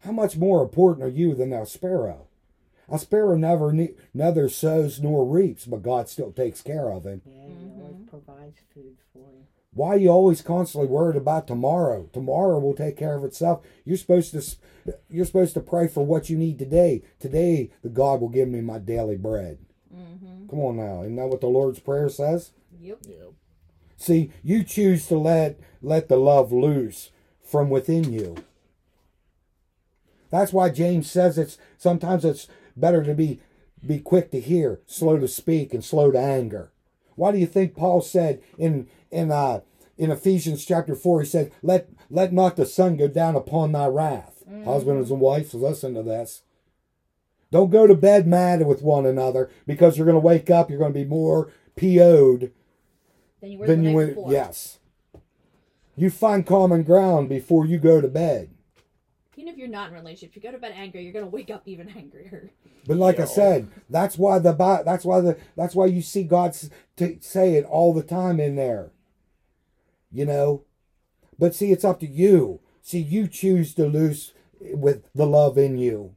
how 0.00 0.12
much 0.12 0.36
more 0.36 0.62
important 0.62 1.04
are 1.04 1.10
you 1.10 1.34
than 1.34 1.50
that 1.50 1.68
sparrow? 1.68 2.26
A 2.88 2.98
sparrow 2.98 3.36
never 3.36 3.72
ne- 3.72 3.94
neither 4.14 4.48
sows 4.48 5.00
nor 5.00 5.24
reaps, 5.24 5.66
but 5.66 5.82
God 5.82 6.08
still 6.08 6.32
takes 6.32 6.62
care 6.62 6.90
of 6.90 7.04
him. 7.04 7.20
Yeah, 7.24 7.32
he 7.32 7.80
always 7.80 7.94
mm-hmm. 7.94 8.04
provides 8.06 8.58
food 8.72 8.96
for 9.12 9.18
you. 9.18 9.44
Why 9.74 9.90
are 9.90 9.98
you 9.98 10.08
always 10.08 10.40
constantly 10.40 10.88
worried 10.88 11.16
about 11.16 11.46
tomorrow? 11.46 12.08
Tomorrow 12.12 12.58
will 12.58 12.74
take 12.74 12.96
care 12.96 13.14
of 13.16 13.24
itself. 13.24 13.64
You're 13.84 13.98
supposed 13.98 14.32
to 14.32 14.92
you're 15.10 15.26
supposed 15.26 15.54
to 15.54 15.60
pray 15.60 15.86
for 15.86 16.04
what 16.04 16.30
you 16.30 16.38
need 16.38 16.58
today. 16.58 17.02
Today, 17.20 17.70
the 17.82 17.90
God 17.90 18.20
will 18.20 18.30
give 18.30 18.48
me 18.48 18.62
my 18.62 18.78
daily 18.78 19.16
bread. 19.16 19.58
Come 20.50 20.60
on 20.60 20.76
now, 20.76 21.02
isn't 21.02 21.16
that 21.16 21.28
what 21.28 21.40
the 21.40 21.46
Lord's 21.46 21.80
prayer 21.80 22.08
says? 22.08 22.52
Yep. 22.80 22.98
yep. 23.06 23.32
See, 23.96 24.30
you 24.42 24.62
choose 24.62 25.06
to 25.08 25.18
let 25.18 25.58
let 25.82 26.08
the 26.08 26.16
love 26.16 26.52
loose 26.52 27.10
from 27.42 27.70
within 27.70 28.12
you. 28.12 28.36
That's 30.30 30.52
why 30.52 30.70
James 30.70 31.10
says 31.10 31.38
it's 31.38 31.58
sometimes 31.76 32.24
it's 32.24 32.48
better 32.76 33.02
to 33.02 33.14
be 33.14 33.40
be 33.86 33.98
quick 33.98 34.30
to 34.32 34.40
hear, 34.40 34.80
slow 34.86 35.18
to 35.18 35.28
speak, 35.28 35.72
and 35.72 35.84
slow 35.84 36.10
to 36.10 36.18
anger. 36.18 36.70
Why 37.16 37.32
do 37.32 37.38
you 37.38 37.46
think 37.46 37.74
Paul 37.74 38.00
said 38.00 38.40
in 38.56 38.88
in 39.10 39.30
uh 39.30 39.60
in 39.96 40.12
Ephesians 40.12 40.64
chapter 40.64 40.94
four, 40.94 41.20
he 41.20 41.26
said, 41.26 41.52
Let 41.62 41.88
let 42.08 42.32
not 42.32 42.56
the 42.56 42.66
sun 42.66 42.96
go 42.96 43.08
down 43.08 43.34
upon 43.34 43.72
thy 43.72 43.86
wrath. 43.86 44.44
Husbands 44.64 45.10
and 45.10 45.20
wives, 45.20 45.52
listen 45.52 45.94
to 45.94 46.02
this. 46.02 46.42
Don't 47.50 47.70
go 47.70 47.86
to 47.86 47.94
bed 47.94 48.26
mad 48.26 48.66
with 48.66 48.82
one 48.82 49.06
another 49.06 49.50
because 49.66 49.96
you're 49.96 50.06
gonna 50.06 50.18
wake 50.18 50.50
up, 50.50 50.68
you're 50.70 50.78
gonna 50.78 50.92
be 50.92 51.04
more 51.04 51.50
PO'd 51.76 52.52
Then 53.40 53.50
you 53.52 53.58
were 53.58 53.66
then 53.66 53.78
the 53.78 53.84
you 53.84 53.88
night 53.90 53.96
went 53.96 54.08
before. 54.16 54.32
yes. 54.32 54.78
You 55.96 56.10
find 56.10 56.46
common 56.46 56.82
ground 56.82 57.28
before 57.28 57.66
you 57.66 57.78
go 57.78 58.00
to 58.00 58.08
bed. 58.08 58.50
Even 59.36 59.52
if 59.52 59.56
you're 59.58 59.68
not 59.68 59.90
in 59.90 59.96
a 59.96 59.98
relationship, 60.00 60.34
you 60.36 60.42
go 60.42 60.50
to 60.52 60.58
bed 60.58 60.72
angry, 60.76 61.02
you're 61.04 61.12
gonna 61.12 61.26
wake 61.26 61.50
up 61.50 61.62
even 61.66 61.88
angrier. 61.88 62.50
but 62.86 62.96
like 62.96 63.18
i 63.20 63.24
said 63.24 63.68
that's 63.90 64.16
why 64.18 64.38
the 64.38 64.52
that's 64.84 65.04
why 65.04 65.20
the 65.20 65.36
that's 65.56 65.74
why 65.74 65.86
you 65.86 66.00
see 66.02 66.22
god 66.24 66.50
s- 66.50 66.70
to 66.96 67.18
say 67.20 67.54
it 67.54 67.64
all 67.64 67.94
the 67.94 68.02
time 68.02 68.40
in 68.40 68.56
there. 68.56 68.90
You 70.10 70.26
know? 70.26 70.64
But 71.38 71.54
see 71.54 71.70
it's 71.72 71.84
up 71.84 72.00
to 72.00 72.06
you. 72.06 72.60
See 72.82 72.98
you 73.00 73.28
choose 73.28 73.74
to 73.74 73.86
lose 73.86 74.32
with 74.60 75.04
the 75.14 75.26
love 75.26 75.56
in 75.58 75.76
you 75.78 76.14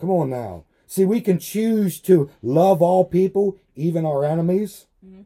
come 0.00 0.10
on 0.10 0.30
now 0.30 0.64
see 0.86 1.04
we 1.04 1.20
can 1.20 1.38
choose 1.38 2.00
to 2.00 2.30
love 2.42 2.80
all 2.82 3.04
people 3.04 3.58
even 3.74 4.04
our 4.04 4.24
enemies 4.24 4.86
mm-hmm. 5.04 5.22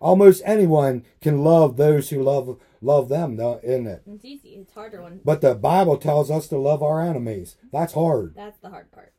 almost 0.00 0.42
anyone 0.44 1.04
can 1.20 1.42
love 1.42 1.76
those 1.76 2.10
who 2.10 2.22
love 2.22 2.58
love 2.80 3.08
them 3.08 3.38
isn't 3.62 3.86
it 3.86 4.02
It's 4.06 4.24
easy. 4.24 4.50
It's 4.50 4.74
harder 4.74 5.02
when 5.02 5.20
But 5.24 5.40
the 5.40 5.54
Bible 5.54 5.96
tells 5.96 6.30
us 6.30 6.48
to 6.48 6.58
love 6.58 6.82
our 6.82 7.00
enemies. 7.00 7.56
That's 7.72 7.94
hard. 7.94 8.34
that's 8.36 8.58
the 8.58 8.68
hard 8.68 8.92
part. 8.92 9.14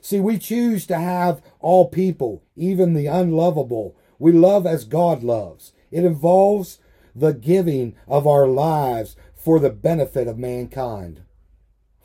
See, 0.00 0.20
we 0.20 0.38
choose 0.38 0.86
to 0.86 0.96
have 0.98 1.42
all 1.60 1.88
people, 1.88 2.42
even 2.56 2.94
the 2.94 3.06
unlovable. 3.06 3.96
We 4.18 4.32
love 4.32 4.66
as 4.66 4.84
God 4.84 5.22
loves. 5.22 5.72
It 5.90 6.04
involves 6.04 6.78
the 7.14 7.34
giving 7.34 7.94
of 8.08 8.26
our 8.26 8.46
lives 8.46 9.16
for 9.34 9.58
the 9.58 9.70
benefit 9.70 10.26
of 10.26 10.38
mankind. 10.38 11.22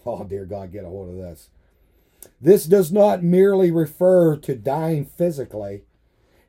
Oh, 0.05 0.23
dear 0.23 0.45
God, 0.45 0.71
get 0.71 0.83
a 0.83 0.89
hold 0.89 1.09
of 1.09 1.15
this. 1.15 1.49
This 2.41 2.65
does 2.65 2.91
not 2.91 3.23
merely 3.23 3.71
refer 3.71 4.37
to 4.37 4.55
dying 4.55 5.05
physically. 5.05 5.83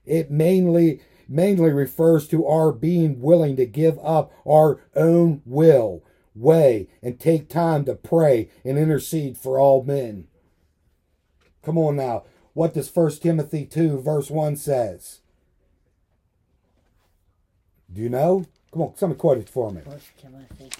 It 0.04 0.30
mainly 0.30 1.00
mainly 1.28 1.72
refers 1.72 2.28
to 2.28 2.46
our 2.46 2.72
being 2.72 3.20
willing 3.20 3.56
to 3.56 3.66
give 3.66 3.98
up 4.02 4.32
our 4.46 4.80
own 4.94 5.42
will, 5.44 6.02
way, 6.34 6.88
and 7.02 7.18
take 7.18 7.48
time 7.48 7.84
to 7.84 7.94
pray 7.94 8.48
and 8.64 8.78
intercede 8.78 9.36
for 9.36 9.58
all 9.58 9.82
men. 9.82 10.26
Come 11.62 11.78
on 11.78 11.96
now. 11.96 12.24
What 12.52 12.74
does 12.74 12.94
1 12.94 13.10
Timothy 13.16 13.66
2, 13.66 14.00
verse 14.00 14.30
1 14.30 14.56
says? 14.56 15.20
Do 17.92 18.00
you 18.00 18.08
know? 18.08 18.46
Come 18.72 18.82
on, 18.82 18.96
somebody 18.96 19.18
quote 19.18 19.38
it 19.38 19.48
for 19.48 19.70
me. 19.70 19.80
First 19.82 20.10
Timothy. 20.18 20.70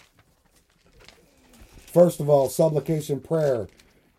First 1.93 2.21
of 2.21 2.29
all, 2.29 2.49
supplication, 2.49 3.21
prayer, 3.21 3.69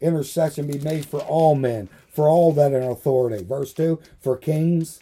intercession 0.02 0.68
be 0.68 0.80
made 0.80 1.06
for 1.06 1.20
all 1.22 1.56
men, 1.56 1.90
for 2.10 2.28
all 2.28 2.52
that 2.54 2.74
in 2.74 2.84
authority. 2.84 3.44
Verse 3.44 3.74
2, 3.74 4.00
for 4.20 4.38
kings, 4.38 5.00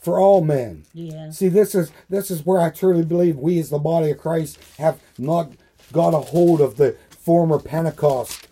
for 0.00 0.18
all 0.18 0.42
men. 0.42 0.84
Yeah. 0.92 1.30
See, 1.30 1.48
this 1.48 1.74
is 1.74 1.90
this 2.08 2.30
is 2.30 2.44
where 2.44 2.60
I 2.60 2.70
truly 2.70 3.04
believe 3.04 3.36
we 3.36 3.58
as 3.58 3.70
the 3.70 3.78
body 3.78 4.10
of 4.10 4.18
Christ 4.18 4.58
have 4.78 5.00
not 5.18 5.52
got 5.92 6.14
a 6.14 6.18
hold 6.18 6.60
of 6.60 6.76
the 6.76 6.96
former 7.10 7.58
Pentecost 7.58 8.48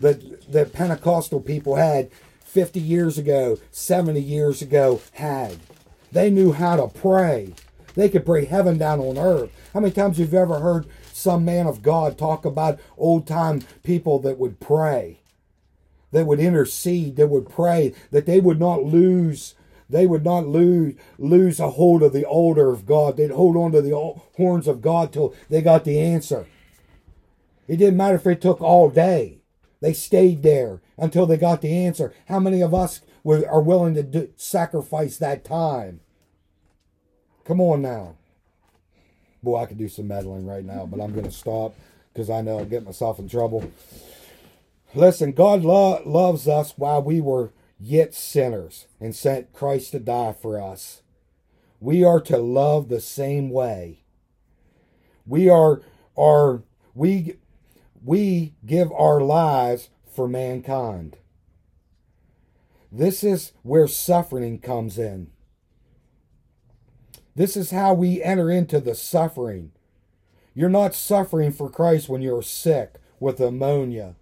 that 0.00 0.52
the 0.52 0.66
Pentecostal 0.66 1.40
people 1.40 1.76
had 1.76 2.10
50 2.44 2.80
years 2.80 3.16
ago, 3.18 3.58
70 3.70 4.20
years 4.20 4.60
ago 4.60 5.00
had. 5.12 5.58
They 6.12 6.30
knew 6.30 6.52
how 6.52 6.76
to 6.76 6.88
pray. 6.88 7.54
They 7.94 8.08
could 8.08 8.26
pray 8.26 8.44
heaven 8.44 8.76
down 8.76 9.00
on 9.00 9.18
earth. 9.18 9.50
How 9.72 9.80
many 9.80 9.92
times 9.92 10.18
you've 10.18 10.32
you 10.32 10.38
ever 10.38 10.60
heard 10.60 10.86
some 11.24 11.44
man 11.44 11.66
of 11.66 11.82
God 11.82 12.16
talk 12.16 12.44
about 12.44 12.78
old 12.96 13.26
time 13.26 13.62
people 13.82 14.20
that 14.20 14.38
would 14.38 14.60
pray? 14.60 15.18
That 16.12 16.26
would 16.26 16.38
intercede, 16.38 17.16
that 17.16 17.26
would 17.26 17.48
pray, 17.48 17.92
that 18.12 18.26
they 18.26 18.38
would 18.38 18.60
not 18.60 18.84
lose 18.84 19.56
they 19.88 20.06
would 20.06 20.24
not 20.24 20.46
lose 20.46 20.94
lose 21.18 21.60
a 21.60 21.70
hold 21.70 22.02
of 22.02 22.12
the 22.12 22.24
altar 22.24 22.70
of 22.70 22.86
God. 22.86 23.16
They'd 23.16 23.30
hold 23.30 23.56
on 23.56 23.72
to 23.72 23.82
the 23.82 23.94
horns 24.36 24.66
of 24.66 24.80
God 24.80 25.12
till 25.12 25.34
they 25.50 25.60
got 25.60 25.84
the 25.84 26.00
answer. 26.00 26.46
It 27.68 27.76
didn't 27.76 27.96
matter 27.96 28.16
if 28.16 28.26
it 28.26 28.40
took 28.40 28.60
all 28.60 28.90
day. 28.90 29.38
They 29.80 29.92
stayed 29.92 30.42
there 30.42 30.80
until 30.96 31.26
they 31.26 31.36
got 31.36 31.60
the 31.60 31.76
answer. 31.84 32.14
How 32.28 32.40
many 32.40 32.62
of 32.62 32.74
us 32.74 33.02
were, 33.22 33.46
are 33.48 33.60
willing 33.60 33.94
to 33.94 34.02
do, 34.02 34.28
sacrifice 34.36 35.18
that 35.18 35.44
time? 35.44 36.00
Come 37.44 37.60
on 37.60 37.82
now. 37.82 38.16
Boy, 39.44 39.62
I 39.62 39.66
could 39.66 39.78
do 39.78 39.88
some 39.88 40.08
meddling 40.08 40.46
right 40.46 40.64
now, 40.64 40.86
but 40.86 41.00
I'm 41.00 41.12
going 41.12 41.26
to 41.26 41.30
stop 41.30 41.74
because 42.12 42.30
I 42.30 42.40
know 42.40 42.58
I'll 42.58 42.64
get 42.64 42.84
myself 42.84 43.18
in 43.18 43.28
trouble. 43.28 43.70
Listen, 44.94 45.32
God 45.32 45.62
lo- 45.62 46.02
loves 46.06 46.48
us 46.48 46.74
while 46.76 47.02
we 47.02 47.20
were 47.20 47.52
yet 47.78 48.14
sinners 48.14 48.86
and 49.00 49.14
sent 49.14 49.52
Christ 49.52 49.92
to 49.92 50.00
die 50.00 50.32
for 50.32 50.60
us. 50.60 51.02
We 51.80 52.02
are 52.04 52.20
to 52.22 52.38
love 52.38 52.88
the 52.88 53.00
same 53.00 53.50
way. 53.50 54.04
We 55.26 55.48
are 55.48 55.82
are 56.16 56.62
we 56.94 57.36
we 58.02 58.54
give 58.64 58.92
our 58.92 59.20
lives 59.20 59.90
for 60.06 60.28
mankind. 60.28 61.16
This 62.92 63.24
is 63.24 63.52
where 63.62 63.88
suffering 63.88 64.60
comes 64.60 64.98
in. 64.98 65.30
This 67.34 67.56
is 67.56 67.70
how 67.70 67.94
we 67.94 68.22
enter 68.22 68.50
into 68.50 68.80
the 68.80 68.94
suffering. 68.94 69.72
You're 70.54 70.68
not 70.68 70.94
suffering 70.94 71.52
for 71.52 71.68
Christ 71.68 72.08
when 72.08 72.22
you're 72.22 72.42
sick 72.42 72.94
with 73.18 73.40
pneumonia 73.40 74.14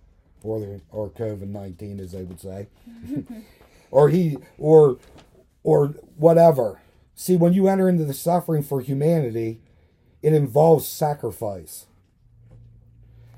or 0.42 0.60
the, 0.60 0.80
or 0.90 1.10
COVID 1.10 1.48
nineteen, 1.48 2.00
as 2.00 2.12
they 2.12 2.22
would 2.22 2.40
say, 2.40 2.68
or 3.90 4.08
he 4.08 4.38
or 4.58 4.98
or 5.62 5.94
whatever. 6.16 6.80
See, 7.14 7.36
when 7.36 7.52
you 7.52 7.68
enter 7.68 7.88
into 7.88 8.04
the 8.04 8.14
suffering 8.14 8.62
for 8.62 8.80
humanity, 8.80 9.60
it 10.22 10.32
involves 10.32 10.88
sacrifice. 10.88 11.86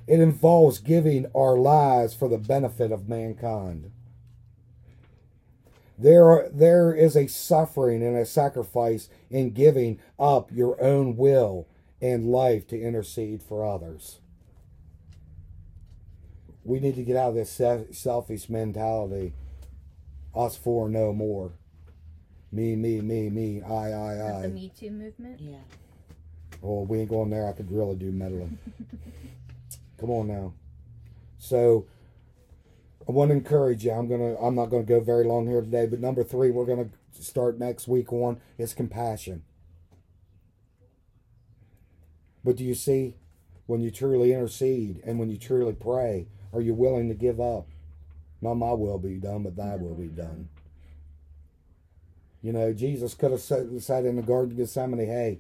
It 0.07 0.21
involves 0.21 0.79
giving 0.79 1.27
our 1.35 1.57
lives 1.57 2.15
for 2.15 2.29
the 2.29 2.39
benefit 2.39 2.93
of 2.93 3.09
mankind. 3.09 3.91
There, 5.97 6.25
are, 6.25 6.49
there 6.53 6.95
is 6.95 7.17
a 7.17 7.29
suffering 7.29 8.03
and 8.03 8.17
a 8.17 8.27
sacrifice 8.27 9.09
in 9.31 9.53
giving 9.53 10.01
up 10.19 10.51
your 10.51 10.81
own 10.83 11.17
will 11.17 11.69
and 12.01 12.31
life 12.31 12.67
to 12.69 12.81
intercede 12.81 13.43
for 13.43 13.65
others. 13.65 14.19
We 16.65 16.81
need 16.81 16.97
to 16.97 17.03
get 17.05 17.17
out 17.17 17.31
of 17.31 17.35
this 17.35 17.61
selfish 17.93 18.49
mentality. 18.49 19.35
Us 20.35 20.57
four 20.57 20.89
no 20.89 21.13
more. 21.13 21.53
Me, 22.51 22.75
me, 22.75 23.01
me, 23.01 23.31
me, 23.31 23.63
I, 23.63 23.91
I, 23.91 24.39
I. 24.39 24.43
The 24.43 24.49
Me 24.49 24.73
Too 24.79 24.91
movement? 24.91 25.41
Yeah. 25.41 25.59
Oh, 26.63 26.83
we 26.83 27.01
ain't 27.01 27.11
going 27.11 27.31
there. 27.31 27.47
I 27.49 27.53
could 27.53 27.71
really 27.71 27.97
do 27.97 28.11
meddling. 28.11 28.59
Come 29.99 30.11
on 30.11 30.29
now. 30.29 30.55
So 31.39 31.87
I 33.07 33.13
want 33.13 33.31
to 33.31 33.35
encourage 33.35 33.85
you. 33.85 33.93
I'm 33.93 34.09
gonna. 34.09 34.37
I'm 34.37 34.55
not 34.55 34.71
gonna 34.71 34.83
go 34.83 35.01
very 35.01 35.25
long 35.25 35.47
here 35.47 35.61
today. 35.61 35.87
But 35.87 36.01
number 36.01 36.25
three, 36.25 36.51
we're 36.51 36.65
gonna 36.65 36.89
start 37.13 37.59
next 37.59 37.87
week 37.87 38.13
on 38.13 38.41
is 38.59 38.73
compassion. 38.75 39.43
But 42.43 42.57
do 42.57 42.65
you 42.65 42.75
see, 42.75 43.15
when 43.67 43.81
you 43.81 43.91
truly 43.91 44.33
intercede 44.33 45.01
and 45.05 45.19
when 45.19 45.31
you 45.31 45.39
truly 45.39 45.73
pray, 45.73 46.27
are 46.53 46.61
you 46.61 46.75
willing 46.75 47.09
to 47.09 47.15
give 47.15 47.41
up? 47.41 47.67
Not 48.43 48.55
my 48.55 48.73
will 48.73 48.99
be 48.99 49.15
done, 49.15 49.43
but 49.43 49.57
thy 49.57 49.77
will 49.77 49.95
be 49.95 50.09
done. 50.09 50.49
You 52.43 52.53
know, 52.53 52.75
Jesus 52.75 53.15
could 53.15 53.31
have 53.31 53.41
said, 53.41 54.05
in 54.05 54.17
the 54.17 54.23
Garden 54.23 54.53
of 54.53 54.59
Gethsemane, 54.59 55.07
hey, 55.07 55.39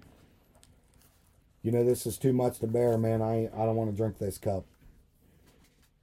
you 1.62 1.70
know, 1.70 1.85
this 1.85 2.07
is 2.07 2.16
too 2.16 2.33
much 2.33 2.61
to 2.61 2.66
bear, 2.66 2.96
man. 2.96 3.20
I, 3.20 3.50
I 3.55 3.66
don't 3.66 3.77
want 3.77 3.90
to 3.90 3.96
drink 3.96 4.18
this 4.18 4.38
cup. 4.38 4.64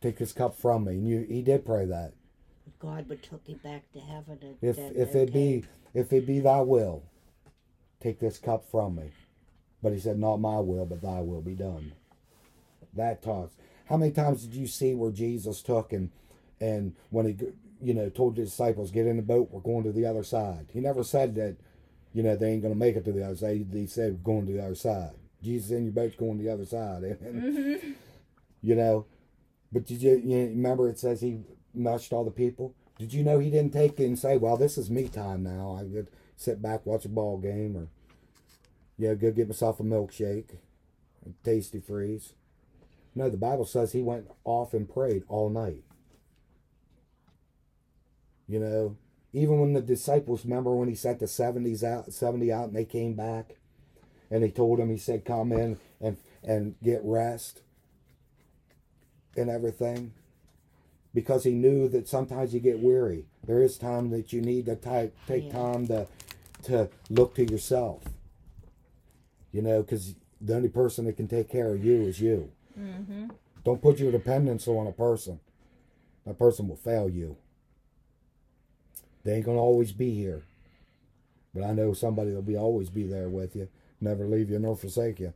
Take 0.01 0.17
this 0.17 0.33
cup 0.33 0.55
from 0.55 0.85
me. 0.85 0.93
And 0.93 1.07
you, 1.07 1.25
he 1.29 1.41
did 1.41 1.65
pray 1.65 1.85
that. 1.85 2.13
God 2.79 3.07
would 3.09 3.21
took 3.21 3.45
him 3.45 3.59
back 3.63 3.91
to 3.93 3.99
heaven. 3.99 4.39
And 4.41 4.57
If 4.61 4.75
then, 4.77 4.93
if 4.95 5.15
it 5.15 5.31
be 5.31 5.65
if 5.93 6.11
it 6.11 6.25
be 6.25 6.39
thy 6.39 6.61
will, 6.61 7.03
take 7.99 8.19
this 8.19 8.39
cup 8.39 8.65
from 8.69 8.95
me. 8.95 9.11
But 9.83 9.93
he 9.93 9.99
said, 9.99 10.17
Not 10.17 10.37
my 10.37 10.59
will, 10.59 10.85
but 10.85 11.01
thy 11.01 11.21
will 11.21 11.41
be 11.41 11.53
done. 11.53 11.93
That 12.93 13.21
talks. 13.21 13.55
How 13.87 13.97
many 13.97 14.11
times 14.11 14.45
did 14.45 14.55
you 14.55 14.67
see 14.67 14.95
where 14.95 15.11
Jesus 15.11 15.61
took 15.61 15.93
and 15.93 16.09
and 16.59 16.95
when 17.09 17.27
he 17.27 17.37
you 17.81 17.93
know 17.93 18.09
told 18.09 18.35
the 18.35 18.43
disciples, 18.43 18.89
Get 18.91 19.05
in 19.05 19.17
the 19.17 19.23
boat, 19.23 19.49
we're 19.51 19.61
going 19.61 19.83
to 19.83 19.91
the 19.91 20.05
other 20.07 20.23
side. 20.23 20.67
He 20.73 20.79
never 20.79 21.03
said 21.03 21.35
that, 21.35 21.57
you 22.13 22.23
know, 22.23 22.35
they 22.35 22.51
ain't 22.51 22.63
gonna 22.63 22.75
make 22.75 22.95
it 22.95 23.05
to 23.05 23.11
the 23.11 23.23
other 23.25 23.35
side. 23.35 23.67
He 23.71 23.85
said 23.85 24.13
we're 24.13 24.33
going 24.33 24.47
to 24.47 24.53
the 24.53 24.65
other 24.65 24.75
side. 24.75 25.11
Jesus 25.43 25.71
in 25.71 25.83
your 25.83 25.93
boat's 25.93 26.15
going 26.15 26.37
to 26.37 26.43
the 26.43 26.51
other 26.51 26.65
side. 26.65 27.03
Mm-hmm. 27.21 27.91
You 28.63 28.75
know. 28.75 29.05
But 29.71 29.85
did 29.85 30.01
you, 30.01 30.21
you 30.23 30.37
remember 30.37 30.89
it 30.89 30.99
says 30.99 31.21
he 31.21 31.39
mushed 31.73 32.11
all 32.13 32.25
the 32.25 32.31
people? 32.31 32.75
Did 32.97 33.13
you 33.13 33.23
know 33.23 33.39
he 33.39 33.49
didn't 33.49 33.73
take 33.73 33.99
it 33.99 34.05
and 34.05 34.19
say, 34.19 34.37
Well, 34.37 34.57
this 34.57 34.77
is 34.77 34.89
me 34.89 35.07
time 35.07 35.43
now. 35.43 35.77
I 35.79 35.83
could 35.83 36.07
sit 36.35 36.61
back, 36.61 36.85
watch 36.85 37.05
a 37.05 37.09
ball 37.09 37.37
game 37.37 37.77
or 37.77 37.87
yeah, 38.97 39.15
go 39.15 39.31
get 39.31 39.47
myself 39.47 39.79
a 39.79 39.83
milkshake, 39.83 40.57
a 41.25 41.29
tasty 41.43 41.79
freeze. 41.79 42.33
No, 43.15 43.29
the 43.29 43.37
Bible 43.37 43.65
says 43.65 43.91
he 43.91 44.03
went 44.03 44.29
off 44.43 44.73
and 44.73 44.87
prayed 44.87 45.23
all 45.27 45.49
night. 45.49 45.83
You 48.47 48.59
know, 48.59 48.97
even 49.33 49.59
when 49.59 49.73
the 49.73 49.81
disciples 49.81 50.45
remember 50.45 50.75
when 50.75 50.87
he 50.87 50.95
sent 50.95 51.19
the 51.19 51.27
seventies 51.27 51.83
out, 51.83 52.13
seventy 52.13 52.51
out, 52.51 52.67
and 52.67 52.75
they 52.75 52.85
came 52.85 53.15
back, 53.15 53.55
and 54.29 54.43
he 54.43 54.51
told 54.51 54.77
them, 54.77 54.91
he 54.91 54.97
said, 54.97 55.25
"Come 55.25 55.51
in 55.51 55.79
and 55.99 56.17
and 56.43 56.75
get 56.83 57.01
rest." 57.03 57.61
And 59.37 59.49
everything, 59.49 60.13
because 61.13 61.43
he 61.45 61.51
knew 61.51 61.87
that 61.89 62.07
sometimes 62.07 62.53
you 62.53 62.59
get 62.59 62.79
weary. 62.79 63.25
There 63.45 63.61
is 63.61 63.77
time 63.77 64.09
that 64.11 64.33
you 64.33 64.41
need 64.41 64.65
to 64.65 64.75
take 64.75 65.13
take 65.25 65.45
Yeah. 65.45 65.51
time 65.53 65.87
to 65.87 66.07
to 66.63 66.89
look 67.09 67.33
to 67.35 67.45
yourself. 67.49 68.03
You 69.51 69.61
know, 69.61 69.81
because 69.81 70.15
the 70.39 70.55
only 70.55 70.69
person 70.69 71.05
that 71.05 71.17
can 71.17 71.27
take 71.27 71.49
care 71.49 71.73
of 71.73 71.83
you 71.83 72.01
is 72.01 72.19
you. 72.21 72.51
Mm-hmm. 72.79 73.29
Don't 73.63 73.81
put 73.81 73.99
your 73.99 74.11
dependence 74.11 74.67
on 74.67 74.87
a 74.87 74.91
person. 74.91 75.39
That 76.25 76.37
person 76.37 76.67
will 76.67 76.75
fail 76.75 77.09
you. 77.09 77.37
They 79.23 79.35
ain't 79.35 79.45
gonna 79.45 79.59
always 79.59 79.91
be 79.91 80.13
here. 80.13 80.43
But 81.53 81.63
I 81.63 81.73
know 81.73 81.93
somebody 81.93 82.31
will 82.31 82.41
be 82.41 82.57
always 82.57 82.89
be 82.89 83.03
there 83.03 83.29
with 83.29 83.55
you, 83.55 83.67
never 83.99 84.25
leave 84.25 84.49
you 84.49 84.57
nor 84.59 84.75
forsake 84.75 85.19
you. 85.19 85.33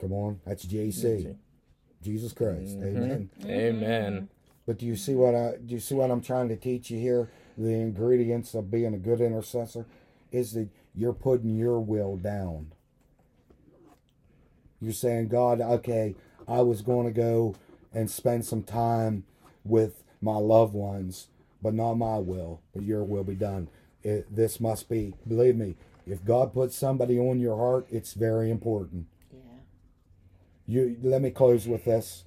Come 0.00 0.12
on, 0.12 0.40
that's 0.44 0.66
JC. 0.66 1.36
Jesus 2.04 2.32
Christ. 2.32 2.78
Mm-hmm. 2.78 2.96
Amen. 2.96 3.30
Mm-hmm. 3.40 3.50
Amen. 3.50 4.28
But 4.66 4.78
do 4.78 4.86
you 4.86 4.96
see 4.96 5.14
what 5.14 5.34
I 5.34 5.56
do 5.64 5.74
you 5.74 5.80
see 5.80 5.94
what 5.94 6.10
I'm 6.10 6.22
trying 6.22 6.48
to 6.48 6.56
teach 6.56 6.90
you 6.90 6.98
here? 6.98 7.30
The 7.56 7.72
ingredients 7.72 8.54
of 8.54 8.70
being 8.70 8.94
a 8.94 8.98
good 8.98 9.20
intercessor 9.20 9.86
is 10.32 10.52
that 10.52 10.68
you're 10.94 11.12
putting 11.12 11.56
your 11.56 11.80
will 11.80 12.16
down. 12.16 12.72
You're 14.80 14.92
saying, 14.92 15.28
God, 15.28 15.60
okay, 15.60 16.14
I 16.46 16.60
was 16.60 16.82
going 16.82 17.06
to 17.06 17.12
go 17.12 17.54
and 17.92 18.10
spend 18.10 18.44
some 18.44 18.62
time 18.62 19.24
with 19.64 20.02
my 20.20 20.36
loved 20.36 20.74
ones, 20.74 21.28
but 21.62 21.74
not 21.74 21.94
my 21.94 22.18
will, 22.18 22.60
but 22.74 22.82
your 22.82 23.04
will 23.04 23.24
be 23.24 23.34
done. 23.34 23.68
It, 24.02 24.34
this 24.34 24.60
must 24.60 24.88
be, 24.88 25.14
believe 25.26 25.56
me, 25.56 25.76
if 26.06 26.24
God 26.24 26.52
puts 26.52 26.76
somebody 26.76 27.18
on 27.18 27.40
your 27.40 27.56
heart, 27.56 27.86
it's 27.90 28.12
very 28.12 28.50
important. 28.50 29.06
You 30.66 30.96
let 31.02 31.22
me 31.22 31.30
close 31.30 31.66
with 31.68 31.84
this. 31.84 32.24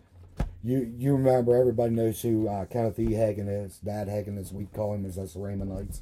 You 0.64 0.94
you 0.98 1.14
remember 1.14 1.56
everybody 1.56 1.94
knows 1.96 2.22
who 2.22 2.48
uh, 2.50 2.66
Kenneth 2.66 3.00
E. 3.00 3.12
Hagin 3.12 3.66
is. 3.66 3.80
Dad 3.80 4.08
Hagin, 4.10 4.40
as 4.40 4.54
we 4.54 4.66
call 4.66 4.94
him, 4.96 5.06
is 5.06 5.18
us 5.18 5.36
Raymonites. 5.36 6.02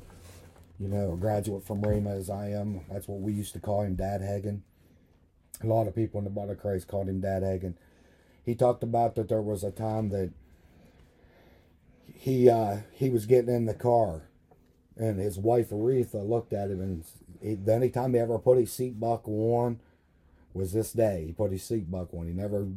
You 0.79 0.89
know, 0.89 1.13
a 1.13 1.17
graduate 1.17 1.63
from 1.65 1.81
Rhema 1.83 2.17
as 2.17 2.29
I 2.29 2.49
am. 2.49 2.81
That's 2.91 3.07
what 3.07 3.21
we 3.21 3.33
used 3.33 3.53
to 3.53 3.59
call 3.61 3.83
him, 3.83 3.95
Dad 3.95 4.21
Hagin. 4.21 4.61
A 5.63 5.67
lot 5.67 5.87
of 5.87 5.95
people 5.95 6.19
in 6.19 6.25
the 6.25 6.29
body 6.31 6.51
of 6.51 6.59
Christ 6.61 6.87
called 6.87 7.09
him 7.09 7.21
Dad 7.21 7.43
Hagin. 7.43 7.75
He 8.45 8.55
talked 8.55 8.83
about 8.83 9.15
that 9.15 9.29
there 9.29 9.41
was 9.41 9.63
a 9.63 9.71
time 9.71 10.09
that 10.09 10.31
he 12.13 12.49
uh, 12.49 12.79
he 12.93 13.09
was 13.09 13.25
getting 13.25 13.53
in 13.53 13.65
the 13.65 13.73
car 13.73 14.23
And 14.97 15.19
his 15.19 15.39
wife 15.39 15.71
Oretha 15.71 16.27
looked 16.27 16.53
at 16.53 16.71
him, 16.71 16.81
and 16.81 17.05
he, 17.41 17.55
the 17.55 17.75
only 17.75 17.89
time 17.91 18.13
he 18.13 18.19
ever 18.19 18.39
put 18.39 18.57
his 18.59 18.73
seat 18.73 18.99
buckle 18.99 19.53
on 19.55 19.79
was 20.55 20.73
this 20.73 20.93
day. 20.93 21.25
He 21.27 21.33
put 21.33 21.51
his 21.51 21.63
seat 21.63 21.89
buckle 21.91 22.19
on. 22.19 22.27
He 22.27 22.33
never 22.33 22.67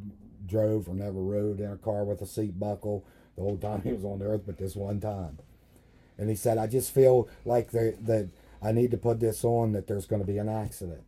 drove 0.46 0.88
or 0.88 0.94
never 0.94 1.20
rode 1.20 1.60
in 1.60 1.70
a 1.70 1.76
car 1.76 2.04
with 2.04 2.20
a 2.22 2.26
seat 2.26 2.58
buckle 2.58 3.04
the 3.36 3.42
whole 3.42 3.56
time 3.56 3.82
he 3.82 3.92
was 3.92 4.04
on 4.04 4.18
the 4.18 4.26
earth, 4.26 4.42
but 4.46 4.58
this 4.58 4.74
one 4.74 5.00
time. 5.00 5.38
And 6.16 6.28
he 6.28 6.34
said, 6.34 6.58
I 6.58 6.66
just 6.66 6.92
feel 6.92 7.28
like 7.44 7.70
that 7.70 8.30
I 8.60 8.72
need 8.72 8.90
to 8.90 8.96
put 8.96 9.20
this 9.20 9.44
on 9.44 9.72
that 9.72 9.86
there's 9.86 10.06
going 10.06 10.20
to 10.20 10.26
be 10.26 10.38
an 10.38 10.48
accident. 10.48 11.04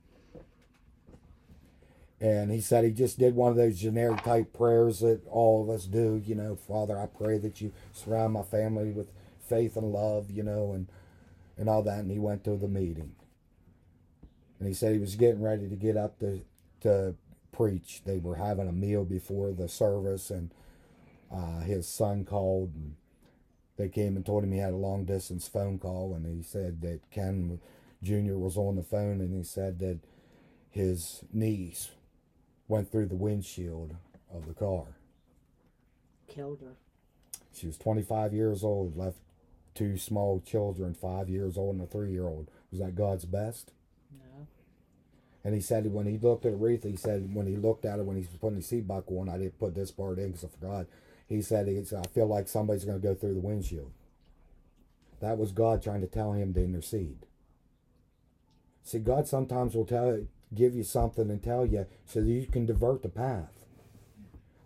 And 2.20 2.52
he 2.52 2.60
said 2.60 2.84
he 2.84 2.90
just 2.90 3.18
did 3.18 3.34
one 3.34 3.50
of 3.50 3.56
those 3.56 3.78
generic 3.78 4.22
type 4.22 4.52
prayers 4.52 5.00
that 5.00 5.26
all 5.26 5.62
of 5.62 5.70
us 5.70 5.86
do. 5.86 6.22
You 6.24 6.34
know, 6.34 6.54
Father, 6.54 6.98
I 6.98 7.06
pray 7.06 7.38
that 7.38 7.60
you 7.60 7.72
surround 7.92 8.34
my 8.34 8.42
family 8.42 8.90
with 8.92 9.10
faith 9.48 9.74
and 9.76 9.90
love, 9.90 10.30
you 10.30 10.42
know, 10.42 10.72
and, 10.72 10.86
and 11.56 11.68
all 11.68 11.82
that. 11.82 12.00
And 12.00 12.10
he 12.10 12.18
went 12.18 12.44
to 12.44 12.56
the 12.56 12.68
meeting. 12.68 13.14
And 14.58 14.68
he 14.68 14.74
said 14.74 14.92
he 14.92 14.98
was 14.98 15.16
getting 15.16 15.40
ready 15.42 15.66
to 15.68 15.76
get 15.76 15.96
up 15.96 16.18
to, 16.20 16.42
to 16.80 17.14
preach. 17.52 18.02
They 18.04 18.18
were 18.18 18.36
having 18.36 18.68
a 18.68 18.72
meal 18.72 19.04
before 19.04 19.52
the 19.52 19.68
service, 19.68 20.30
and 20.30 20.50
uh, 21.32 21.60
his 21.60 21.86
son 21.86 22.24
called. 22.24 22.72
And 22.74 22.96
they 23.76 23.88
came 23.88 24.16
and 24.16 24.24
told 24.24 24.44
him 24.44 24.52
he 24.52 24.58
had 24.58 24.72
a 24.72 24.76
long 24.76 25.04
distance 25.04 25.48
phone 25.48 25.78
call, 25.78 26.14
and 26.14 26.26
he 26.26 26.42
said 26.42 26.80
that 26.82 27.00
Ken 27.10 27.60
Jr. 28.02 28.34
was 28.34 28.56
on 28.56 28.76
the 28.76 28.82
phone, 28.82 29.20
and 29.20 29.34
he 29.34 29.42
said 29.42 29.78
that 29.80 30.00
his 30.70 31.22
niece 31.32 31.90
went 32.68 32.90
through 32.90 33.06
the 33.06 33.16
windshield 33.16 33.96
of 34.32 34.46
the 34.46 34.54
car. 34.54 34.96
Killed 36.28 36.60
her. 36.60 36.76
She 37.52 37.66
was 37.66 37.76
25 37.76 38.32
years 38.32 38.62
old, 38.62 38.96
left 38.96 39.18
two 39.74 39.96
small 39.96 40.40
children, 40.40 40.94
five 40.94 41.28
years 41.28 41.56
old 41.56 41.76
and 41.76 41.84
a 41.84 41.86
three 41.86 42.12
year 42.12 42.26
old. 42.26 42.50
Was 42.70 42.80
that 42.80 42.94
God's 42.94 43.24
best? 43.24 43.72
And 45.42 45.54
he 45.54 45.60
said 45.60 45.92
when 45.92 46.06
he 46.06 46.18
looked 46.18 46.44
at 46.44 46.52
Oretha, 46.52 46.90
he 46.90 46.96
said 46.96 47.34
when 47.34 47.46
he 47.46 47.56
looked 47.56 47.84
at 47.84 47.98
her 47.98 48.04
when 48.04 48.16
he 48.16 48.22
was 48.22 48.38
putting 48.40 48.58
the 48.58 48.62
seat 48.62 48.86
buckle 48.86 49.20
on, 49.20 49.28
I 49.28 49.38
didn't 49.38 49.58
put 49.58 49.74
this 49.74 49.90
part 49.90 50.18
in 50.18 50.28
because 50.32 50.44
I 50.44 50.48
forgot. 50.48 50.86
He 51.28 51.40
said, 51.42 51.68
he 51.68 51.82
said, 51.84 52.04
I 52.04 52.08
feel 52.08 52.26
like 52.26 52.48
somebody's 52.48 52.84
going 52.84 53.00
to 53.00 53.06
go 53.06 53.14
through 53.14 53.34
the 53.34 53.40
windshield. 53.40 53.92
That 55.20 55.38
was 55.38 55.52
God 55.52 55.82
trying 55.82 56.00
to 56.00 56.06
tell 56.06 56.32
him 56.32 56.52
to 56.54 56.64
intercede. 56.64 57.26
See, 58.82 58.98
God 58.98 59.28
sometimes 59.28 59.74
will 59.74 59.86
tell 59.86 60.26
give 60.54 60.74
you 60.74 60.82
something 60.82 61.30
and 61.30 61.42
tell 61.42 61.64
you 61.64 61.86
so 62.04 62.20
that 62.20 62.26
you 62.26 62.46
can 62.46 62.66
divert 62.66 63.02
the 63.02 63.08
path. 63.08 63.52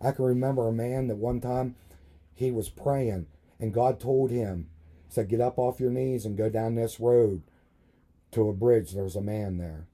I 0.01 0.11
can 0.11 0.25
remember 0.25 0.67
a 0.67 0.73
man 0.73 1.07
that 1.07 1.17
one 1.17 1.39
time 1.39 1.75
he 2.33 2.51
was 2.51 2.69
praying 2.69 3.27
and 3.59 3.73
God 3.73 3.99
told 3.99 4.31
him, 4.31 4.69
said, 5.09 5.29
Get 5.29 5.41
up 5.41 5.57
off 5.57 5.79
your 5.79 5.91
knees 5.91 6.25
and 6.25 6.37
go 6.37 6.49
down 6.49 6.75
this 6.75 6.99
road 6.99 7.43
to 8.31 8.49
a 8.49 8.53
bridge. 8.53 8.91
There's 8.91 9.15
a 9.15 9.21
man 9.21 9.57
there. 9.57 9.87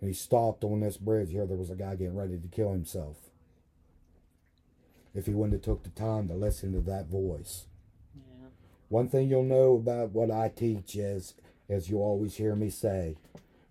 And 0.00 0.08
he 0.08 0.14
stopped 0.14 0.64
on 0.64 0.80
this 0.80 0.96
bridge. 0.96 1.30
Here 1.30 1.46
there 1.46 1.56
was 1.56 1.70
a 1.70 1.74
guy 1.74 1.94
getting 1.94 2.16
ready 2.16 2.38
to 2.38 2.48
kill 2.48 2.72
himself. 2.72 3.16
If 5.14 5.26
he 5.26 5.34
wouldn't 5.34 5.54
have 5.54 5.62
took 5.62 5.82
the 5.82 5.90
time 5.90 6.28
to 6.28 6.34
listen 6.34 6.72
to 6.72 6.80
that 6.82 7.08
voice. 7.08 7.66
Yeah. 8.14 8.48
One 8.88 9.08
thing 9.08 9.28
you'll 9.28 9.42
know 9.42 9.74
about 9.74 10.12
what 10.12 10.30
I 10.30 10.48
teach 10.48 10.96
is, 10.96 11.34
as 11.68 11.90
you 11.90 11.98
always 11.98 12.36
hear 12.36 12.54
me 12.54 12.70
say, 12.70 13.16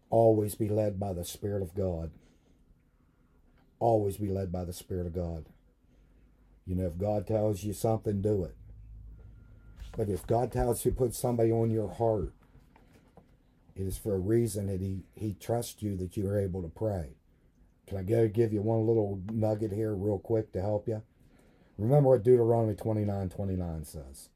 always 0.10 0.56
be 0.56 0.70
led 0.70 1.00
by 1.00 1.14
the 1.14 1.26
Spirit 1.26 1.62
of 1.62 1.74
God. 1.74 2.12
Always 3.80 4.18
be 4.18 4.28
led 4.28 4.52
by 4.52 4.66
the 4.66 4.74
Spirit 4.74 5.08
of 5.08 5.14
God. 5.14 5.46
You 6.66 6.76
know, 6.76 6.86
if 6.86 6.98
God 6.98 7.26
tells 7.26 7.64
you 7.64 7.74
something, 7.74 8.22
do 8.22 8.44
it. 8.44 8.56
But 9.98 10.10
if 10.10 10.28
God 10.28 10.52
tells 10.52 10.86
you 10.86 10.92
to 10.92 10.98
put 10.98 11.16
somebody 11.16 11.52
on 11.52 11.72
your 11.72 11.90
heart, 11.90 12.34
it 13.80 13.88
is 13.88 13.98
for 13.98 14.16
a 14.16 14.20
reason 14.20 14.68
that 14.68 14.82
He, 14.82 15.04
he 15.16 15.34
trusts 15.40 15.82
you 15.82 15.96
that 15.98 16.18
you 16.18 16.28
are 16.28 16.40
able 16.40 16.62
to 16.62 16.70
pray. 16.70 17.16
Can 17.88 17.98
I 17.98 18.04
go 18.04 18.28
give 18.28 18.54
you 18.54 18.62
one 18.62 18.86
little 18.86 19.20
nugget 19.32 19.72
here, 19.72 19.94
real 19.96 20.20
quick, 20.20 20.52
to 20.54 20.62
help 20.62 20.88
you? 20.88 21.02
Remember 21.78 22.10
what 22.10 22.24
Deuteronomy 22.24 22.76
29 22.76 23.30
29 23.30 23.86
says. 23.86 24.30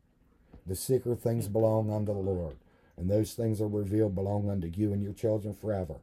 The 0.65 0.75
secret 0.75 1.21
things 1.21 1.47
belong 1.47 1.91
unto 1.91 2.13
the 2.13 2.19
Lord 2.19 2.55
and 2.97 3.09
those 3.09 3.33
things 3.33 3.61
are 3.61 3.67
revealed 3.67 4.15
belong 4.15 4.49
unto 4.49 4.67
you 4.67 4.93
and 4.93 5.03
your 5.03 5.13
children 5.13 5.53
forever. 5.53 5.95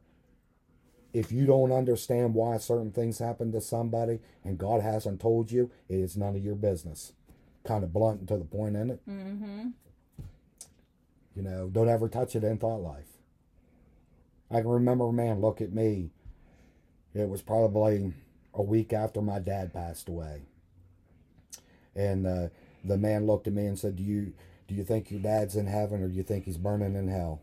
If 1.13 1.31
you 1.31 1.45
don't 1.45 1.71
understand 1.71 2.33
why 2.33 2.57
certain 2.57 2.91
things 2.91 3.19
happen 3.19 3.51
to 3.51 3.61
somebody 3.61 4.19
and 4.43 4.57
God 4.57 4.81
hasn't 4.81 5.19
told 5.19 5.51
you, 5.51 5.71
it 5.89 5.95
is 5.95 6.17
none 6.17 6.35
of 6.35 6.43
your 6.43 6.55
business. 6.55 7.13
Kind 7.65 7.83
of 7.83 7.93
blunt 7.93 8.19
and 8.19 8.27
to 8.29 8.37
the 8.37 8.45
point, 8.45 8.75
isn't 8.75 8.91
it? 8.91 9.09
Mm-hmm. 9.09 9.67
You 11.35 11.41
know, 11.41 11.69
don't 11.69 11.89
ever 11.89 12.07
touch 12.07 12.35
it 12.35 12.43
in 12.43 12.57
thought 12.57 12.81
life. 12.81 13.10
I 14.51 14.61
can 14.61 14.69
remember 14.69 15.11
man 15.11 15.39
look 15.39 15.61
at 15.61 15.73
me. 15.73 16.11
It 17.13 17.29
was 17.29 17.41
probably 17.41 18.13
a 18.53 18.61
week 18.61 18.93
after 18.93 19.21
my 19.21 19.39
dad 19.39 19.73
passed 19.73 20.09
away. 20.09 20.41
And 21.95 22.25
uh, 22.25 22.47
the 22.83 22.97
man 22.97 23.25
looked 23.25 23.47
at 23.47 23.53
me 23.53 23.65
and 23.65 23.77
said, 23.77 23.95
Do 23.95 24.03
you 24.03 24.33
do 24.67 24.75
you 24.75 24.83
think 24.83 25.11
your 25.11 25.19
dad's 25.19 25.55
in 25.55 25.67
heaven 25.67 26.01
or 26.01 26.07
do 26.07 26.15
you 26.15 26.23
think 26.23 26.45
he's 26.45 26.57
burning 26.57 26.95
in 26.95 27.09
hell? 27.09 27.41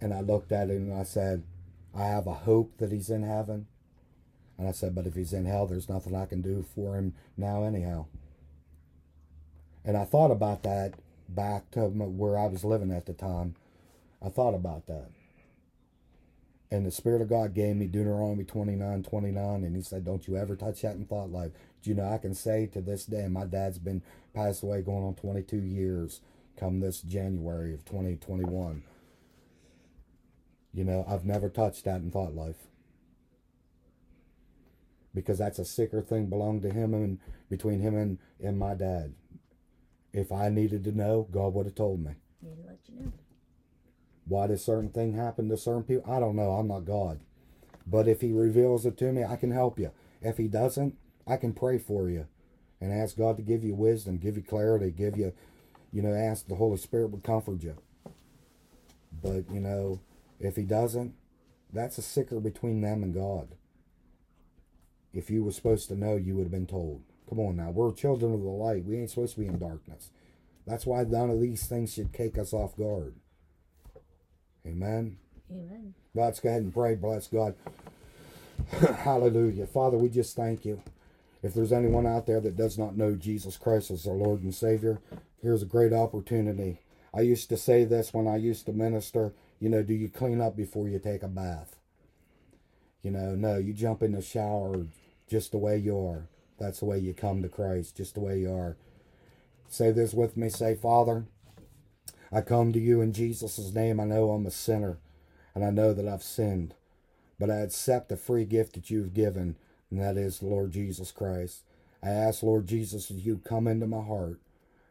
And 0.00 0.14
I 0.14 0.20
looked 0.20 0.52
at 0.52 0.70
him 0.70 0.90
and 0.90 0.94
I 0.94 1.02
said, 1.02 1.42
I 1.94 2.04
have 2.04 2.26
a 2.26 2.32
hope 2.34 2.78
that 2.78 2.92
he's 2.92 3.10
in 3.10 3.22
heaven. 3.22 3.66
And 4.56 4.68
I 4.68 4.72
said, 4.72 4.94
but 4.94 5.06
if 5.06 5.14
he's 5.14 5.32
in 5.32 5.46
hell, 5.46 5.66
there's 5.66 5.88
nothing 5.88 6.14
I 6.14 6.26
can 6.26 6.42
do 6.42 6.64
for 6.74 6.96
him 6.96 7.14
now, 7.36 7.64
anyhow. 7.64 8.06
And 9.84 9.96
I 9.96 10.04
thought 10.04 10.30
about 10.30 10.62
that 10.62 10.94
back 11.28 11.70
to 11.72 11.80
where 11.88 12.38
I 12.38 12.46
was 12.46 12.64
living 12.64 12.92
at 12.92 13.06
the 13.06 13.12
time. 13.12 13.56
I 14.24 14.28
thought 14.28 14.54
about 14.54 14.86
that. 14.86 15.10
And 16.74 16.84
the 16.84 16.90
Spirit 16.90 17.22
of 17.22 17.28
God 17.28 17.54
gave 17.54 17.76
me 17.76 17.86
Deuteronomy 17.86 18.42
29 18.42 19.04
29, 19.04 19.62
and 19.62 19.76
He 19.76 19.82
said, 19.82 20.04
Don't 20.04 20.26
you 20.26 20.36
ever 20.36 20.56
touch 20.56 20.82
that 20.82 20.96
in 20.96 21.06
thought 21.06 21.30
life. 21.30 21.52
Do 21.82 21.90
you 21.90 21.94
know, 21.94 22.08
I 22.10 22.18
can 22.18 22.34
say 22.34 22.66
to 22.72 22.80
this 22.80 23.06
day, 23.06 23.28
my 23.28 23.44
dad's 23.44 23.78
been 23.78 24.02
passed 24.34 24.64
away 24.64 24.82
going 24.82 25.04
on 25.04 25.14
22 25.14 25.56
years 25.56 26.20
come 26.58 26.80
this 26.80 27.00
January 27.00 27.72
of 27.72 27.84
2021. 27.84 28.82
You 30.72 30.84
know, 30.84 31.04
I've 31.08 31.24
never 31.24 31.48
touched 31.48 31.84
that 31.84 32.00
in 32.00 32.10
thought 32.10 32.34
life. 32.34 32.66
Because 35.14 35.38
that's 35.38 35.60
a 35.60 35.64
sicker 35.64 36.02
thing 36.02 36.26
belonged 36.26 36.62
to 36.62 36.70
him 36.70 36.92
and 36.92 37.20
between 37.48 37.78
him 37.78 37.96
and, 37.96 38.18
and 38.42 38.58
my 38.58 38.74
dad. 38.74 39.14
If 40.12 40.32
I 40.32 40.48
needed 40.48 40.82
to 40.84 40.92
know, 40.92 41.28
God 41.30 41.54
would 41.54 41.66
have 41.66 41.76
told 41.76 42.00
me. 42.04 42.14
To 42.42 42.48
let 42.66 42.78
you 42.88 42.98
know. 42.98 43.12
Why 44.26 44.46
does 44.46 44.64
certain 44.64 44.88
thing 44.90 45.14
happen 45.14 45.48
to 45.48 45.56
certain 45.56 45.82
people? 45.82 46.10
I 46.10 46.20
don't 46.20 46.36
know. 46.36 46.52
I'm 46.52 46.68
not 46.68 46.86
God. 46.86 47.20
But 47.86 48.08
if 48.08 48.20
he 48.20 48.32
reveals 48.32 48.86
it 48.86 48.96
to 48.98 49.12
me, 49.12 49.24
I 49.24 49.36
can 49.36 49.50
help 49.50 49.78
you. 49.78 49.90
If 50.22 50.38
he 50.38 50.48
doesn't, 50.48 50.96
I 51.26 51.36
can 51.36 51.52
pray 51.52 51.78
for 51.78 52.08
you 52.08 52.26
and 52.80 52.92
ask 52.92 53.16
God 53.16 53.36
to 53.36 53.42
give 53.42 53.62
you 53.62 53.74
wisdom, 53.74 54.18
give 54.18 54.36
you 54.36 54.42
clarity, 54.42 54.90
give 54.90 55.16
you, 55.16 55.32
you 55.92 56.02
know, 56.02 56.14
ask 56.14 56.46
the 56.46 56.54
Holy 56.54 56.78
Spirit 56.78 57.10
would 57.10 57.22
comfort 57.22 57.62
you. 57.62 57.76
But, 59.22 59.50
you 59.52 59.60
know, 59.60 60.00
if 60.40 60.56
he 60.56 60.62
doesn't, 60.62 61.14
that's 61.72 61.98
a 61.98 62.02
sicker 62.02 62.40
between 62.40 62.80
them 62.80 63.02
and 63.02 63.14
God. 63.14 63.54
If 65.12 65.30
you 65.30 65.44
were 65.44 65.52
supposed 65.52 65.88
to 65.88 65.96
know, 65.96 66.16
you 66.16 66.34
would 66.36 66.44
have 66.44 66.50
been 66.50 66.66
told. 66.66 67.02
Come 67.28 67.40
on 67.40 67.56
now, 67.56 67.70
we're 67.70 67.92
children 67.92 68.34
of 68.34 68.42
the 68.42 68.48
light. 68.48 68.84
We 68.84 68.98
ain't 68.98 69.10
supposed 69.10 69.34
to 69.34 69.40
be 69.40 69.46
in 69.46 69.58
darkness. 69.58 70.10
That's 70.66 70.86
why 70.86 71.04
none 71.04 71.30
of 71.30 71.40
these 71.40 71.66
things 71.66 71.92
should 71.92 72.12
take 72.12 72.38
us 72.38 72.52
off 72.52 72.76
guard. 72.76 73.14
Amen. 74.66 75.18
Amen. 75.50 75.94
Let's 76.14 76.40
go 76.40 76.48
ahead 76.48 76.62
and 76.62 76.72
pray. 76.72 76.94
Bless 76.94 77.26
God. 77.26 77.54
Hallelujah. 78.70 79.66
Father, 79.66 79.98
we 79.98 80.08
just 80.08 80.36
thank 80.36 80.64
you. 80.64 80.82
If 81.42 81.52
there's 81.52 81.72
anyone 81.72 82.06
out 82.06 82.26
there 82.26 82.40
that 82.40 82.56
does 82.56 82.78
not 82.78 82.96
know 82.96 83.14
Jesus 83.14 83.56
Christ 83.58 83.90
as 83.90 84.04
their 84.04 84.14
Lord 84.14 84.42
and 84.42 84.54
Savior, 84.54 85.00
here's 85.42 85.62
a 85.62 85.66
great 85.66 85.92
opportunity. 85.92 86.80
I 87.12 87.20
used 87.20 87.50
to 87.50 87.56
say 87.56 87.84
this 87.84 88.14
when 88.14 88.26
I 88.26 88.36
used 88.36 88.66
to 88.66 88.72
minister. 88.72 89.32
You 89.60 89.68
know, 89.68 89.82
do 89.82 89.92
you 89.92 90.08
clean 90.08 90.40
up 90.40 90.56
before 90.56 90.88
you 90.88 90.98
take 90.98 91.22
a 91.22 91.28
bath? 91.28 91.76
You 93.02 93.10
know, 93.10 93.34
no, 93.34 93.58
you 93.58 93.74
jump 93.74 94.02
in 94.02 94.12
the 94.12 94.22
shower 94.22 94.86
just 95.28 95.52
the 95.52 95.58
way 95.58 95.76
you 95.76 95.98
are. 95.98 96.28
That's 96.58 96.80
the 96.80 96.86
way 96.86 96.98
you 96.98 97.12
come 97.12 97.42
to 97.42 97.48
Christ, 97.48 97.96
just 97.96 98.14
the 98.14 98.20
way 98.20 98.38
you 98.38 98.52
are. 98.52 98.76
Say 99.68 99.90
this 99.90 100.14
with 100.14 100.36
me. 100.36 100.48
Say, 100.48 100.74
Father, 100.74 101.26
I 102.34 102.40
come 102.40 102.72
to 102.72 102.80
you 102.80 103.00
in 103.00 103.12
Jesus' 103.12 103.72
name. 103.72 104.00
I 104.00 104.04
know 104.04 104.32
I'm 104.32 104.44
a 104.44 104.50
sinner 104.50 104.98
and 105.54 105.64
I 105.64 105.70
know 105.70 105.92
that 105.92 106.08
I've 106.08 106.24
sinned, 106.24 106.74
but 107.38 107.48
I 107.48 107.58
accept 107.58 108.08
the 108.08 108.16
free 108.16 108.44
gift 108.44 108.74
that 108.74 108.90
you've 108.90 109.14
given, 109.14 109.54
and 109.88 110.00
that 110.00 110.16
is 110.16 110.42
Lord 110.42 110.72
Jesus 110.72 111.12
Christ. 111.12 111.62
I 112.02 112.08
ask, 112.08 112.42
Lord 112.42 112.66
Jesus, 112.66 113.06
that 113.06 113.14
you 113.14 113.40
come 113.44 113.68
into 113.68 113.86
my 113.86 114.02
heart, 114.02 114.40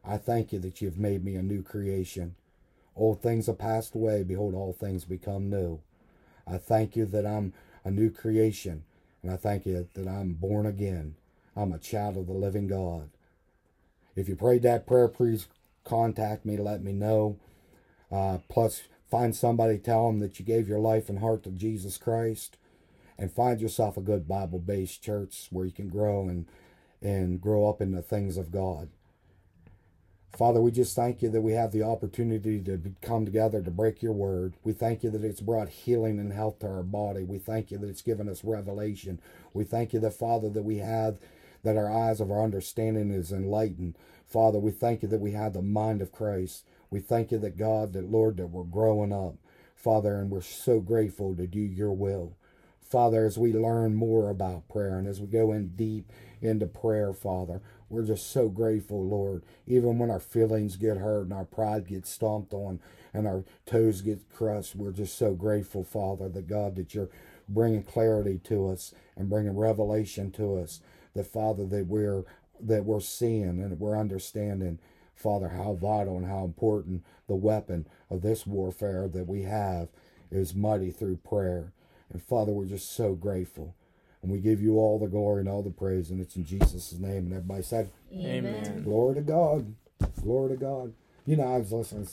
I 0.06 0.18
thank 0.18 0.54
you 0.54 0.60
that 0.60 0.82
you've 0.82 0.98
made 0.98 1.26
me 1.26 1.36
a 1.36 1.44
new 1.44 1.62
creation. 1.62 2.36
Old 2.96 3.22
things 3.22 3.48
have 3.48 3.58
passed 3.58 3.94
away. 3.94 4.24
Behold, 4.24 4.54
all 4.54 4.72
things 4.72 5.04
become 5.04 5.50
new. 5.50 5.82
I 6.48 6.58
thank 6.58 6.96
you 6.96 7.06
that 7.08 7.26
I'm 7.26 7.54
a 7.84 7.92
new 7.92 8.10
creation, 8.10 8.84
and 9.22 9.32
I 9.32 9.36
thank 9.36 9.66
you 9.66 9.90
that 9.94 10.08
I'm 10.08 10.34
born 10.34 10.66
again. 10.66 11.16
I'm 11.58 11.74
a 11.74 11.78
child 11.78 12.16
of 12.16 12.28
the 12.28 12.34
living 12.34 12.68
God. 12.68 13.10
If 14.16 14.30
you 14.30 14.36
prayed 14.38 14.62
that 14.64 14.88
prayer, 14.88 15.10
please 15.10 15.48
contact 15.84 16.46
me, 16.46 16.58
let 16.58 16.84
me 16.84 16.94
know. 16.94 17.38
Uh, 18.12 18.40
plus, 18.50 18.84
find 19.10 19.36
somebody, 19.36 19.78
tell 19.78 20.08
them 20.08 20.20
that 20.20 20.40
you 20.40 20.46
gave 20.46 20.68
your 20.68 20.80
life 20.80 21.10
and 21.10 21.20
heart 21.20 21.44
to 21.44 21.52
Jesus 21.52 21.98
Christ, 21.98 22.58
and 23.18 23.32
find 23.32 23.62
yourself 23.62 23.98
a 23.98 24.02
good 24.02 24.28
Bible-based 24.28 25.04
church 25.04 25.48
where 25.52 25.66
you 25.66 25.72
can 25.72 25.90
grow 25.90 26.28
and 26.28 26.46
and 27.02 27.42
grow 27.42 27.68
up 27.68 27.82
in 27.82 27.92
the 27.92 28.02
things 28.02 28.38
of 28.38 28.50
God. 28.50 28.88
Father, 30.38 30.62
we 30.62 30.72
just 30.72 30.96
thank 30.96 31.22
you 31.22 31.30
that 31.30 31.42
we 31.42 31.52
have 31.52 31.72
the 31.72 31.84
opportunity 31.84 32.60
to 32.62 32.80
come 33.02 33.26
together 33.26 33.62
to 33.62 33.70
break 33.70 34.02
your 34.02 34.14
word. 34.14 34.54
We 34.64 34.74
thank 34.74 35.04
you 35.04 35.12
that 35.12 35.24
it's 35.24 35.42
brought 35.42 35.70
healing 35.70 36.18
and 36.18 36.34
health 36.34 36.60
to 36.60 36.68
our 36.68 36.82
body. 36.82 37.24
We 37.24 37.38
thank 37.38 37.70
you 37.70 37.78
that 37.78 37.90
it's 37.90 38.02
given 38.02 38.28
us 38.30 38.44
revelation. 38.44 39.20
We 39.54 39.64
thank 39.64 39.94
you 39.94 40.00
that, 40.00 40.14
Father, 40.14 40.50
that 40.50 40.64
we 40.64 40.78
have, 40.78 41.20
that 41.64 41.78
our 41.78 41.92
eyes 41.92 42.22
of 42.22 42.32
our 42.32 42.44
understanding 42.44 43.12
is 43.12 43.32
enlightened. 43.32 43.98
Father, 44.28 44.60
we 44.60 44.72
thank 44.72 45.02
you 45.02 45.08
that 45.10 45.22
we 45.22 45.32
have 45.32 45.54
the 45.54 45.62
mind 45.62 46.02
of 46.02 46.12
Christ. 46.12 46.66
We 46.90 47.00
thank 47.00 47.32
you 47.32 47.40
that, 47.40 47.58
God, 47.58 47.94
that, 47.94 48.12
Lord, 48.12 48.38
that 48.38 48.48
we're 48.48 48.64
growing 48.64 49.12
up, 49.14 49.36
Father, 49.76 50.16
and 50.20 50.30
we're 50.30 50.42
so 50.42 50.80
grateful 50.80 51.36
to 51.36 51.48
do 51.48 51.60
your 51.60 51.92
will. 51.92 52.36
Father, 52.82 53.26
as 53.26 53.40
we 53.40 53.54
learn 53.54 53.96
more 53.96 54.30
about 54.30 54.70
prayer 54.70 55.00
and 55.00 55.08
as 55.08 55.20
we 55.20 55.26
go 55.26 55.52
in 55.52 55.70
deep 55.70 56.12
into 56.42 56.68
prayer, 56.68 57.12
Father, 57.12 57.62
we're 57.90 58.06
just 58.06 58.30
so 58.30 58.50
grateful, 58.50 59.04
Lord. 59.04 59.44
Even 59.66 59.98
when 59.98 60.12
our 60.12 60.20
feelings 60.20 60.76
get 60.76 60.98
hurt 60.98 61.24
and 61.24 61.34
our 61.34 61.46
pride 61.46 61.88
gets 61.88 62.12
stomped 62.12 62.54
on 62.54 62.80
and 63.14 63.28
our 63.28 63.46
toes 63.66 64.02
get 64.02 64.32
crushed, 64.32 64.76
we're 64.76 64.92
just 64.92 65.18
so 65.18 65.34
grateful, 65.34 65.84
Father, 65.84 66.30
that 66.30 66.48
God, 66.48 66.76
that 66.76 66.94
you're 66.94 67.10
bringing 67.50 67.84
clarity 67.84 68.40
to 68.46 68.70
us 68.70 68.94
and 69.16 69.30
bringing 69.30 69.58
revelation 69.58 70.32
to 70.32 70.58
us. 70.58 70.82
That 71.14 71.28
Father, 71.28 71.66
that 71.68 71.88
we're 71.88 72.24
that 72.60 72.86
we're 72.86 73.00
seeing 73.00 73.62
and 73.62 73.80
we're 73.80 73.98
understanding, 73.98 74.80
Father, 75.16 75.50
how 75.50 75.74
vital 75.74 76.18
and 76.18 76.28
how 76.28 76.44
important 76.44 77.04
the 77.28 77.36
weapon 77.36 77.86
of 78.10 78.22
this 78.22 78.48
warfare 78.48 79.08
that 79.08 79.28
we 79.28 79.44
have 79.44 79.90
is 80.32 80.56
mighty 80.56 80.92
through 80.92 81.18
prayer. 81.18 81.72
And 82.12 82.22
Father, 82.22 82.52
we're 82.52 82.66
just 82.66 82.92
so 82.96 83.14
grateful. 83.14 83.76
And 84.22 84.32
we 84.32 84.40
give 84.40 84.62
you 84.62 84.78
all 84.78 84.98
the 84.98 85.08
glory 85.08 85.42
and 85.42 85.50
all 85.50 85.62
the 85.62 85.70
praise, 85.70 86.10
and 86.10 86.22
it's 86.22 86.38
in 86.38 86.46
Jesus' 86.46 86.94
name. 86.94 87.26
And 87.26 87.34
everybody 87.34 87.64
said, 87.64 87.90
Amen. 88.14 88.84
Glory 88.84 89.16
to 89.16 89.22
God. 89.22 89.76
Glory 90.22 90.52
to 90.52 90.56
God. 90.56 90.94
You 91.26 91.36
know, 91.38 91.54
I 91.54 91.58
was 91.58 91.72
listening 91.72 92.02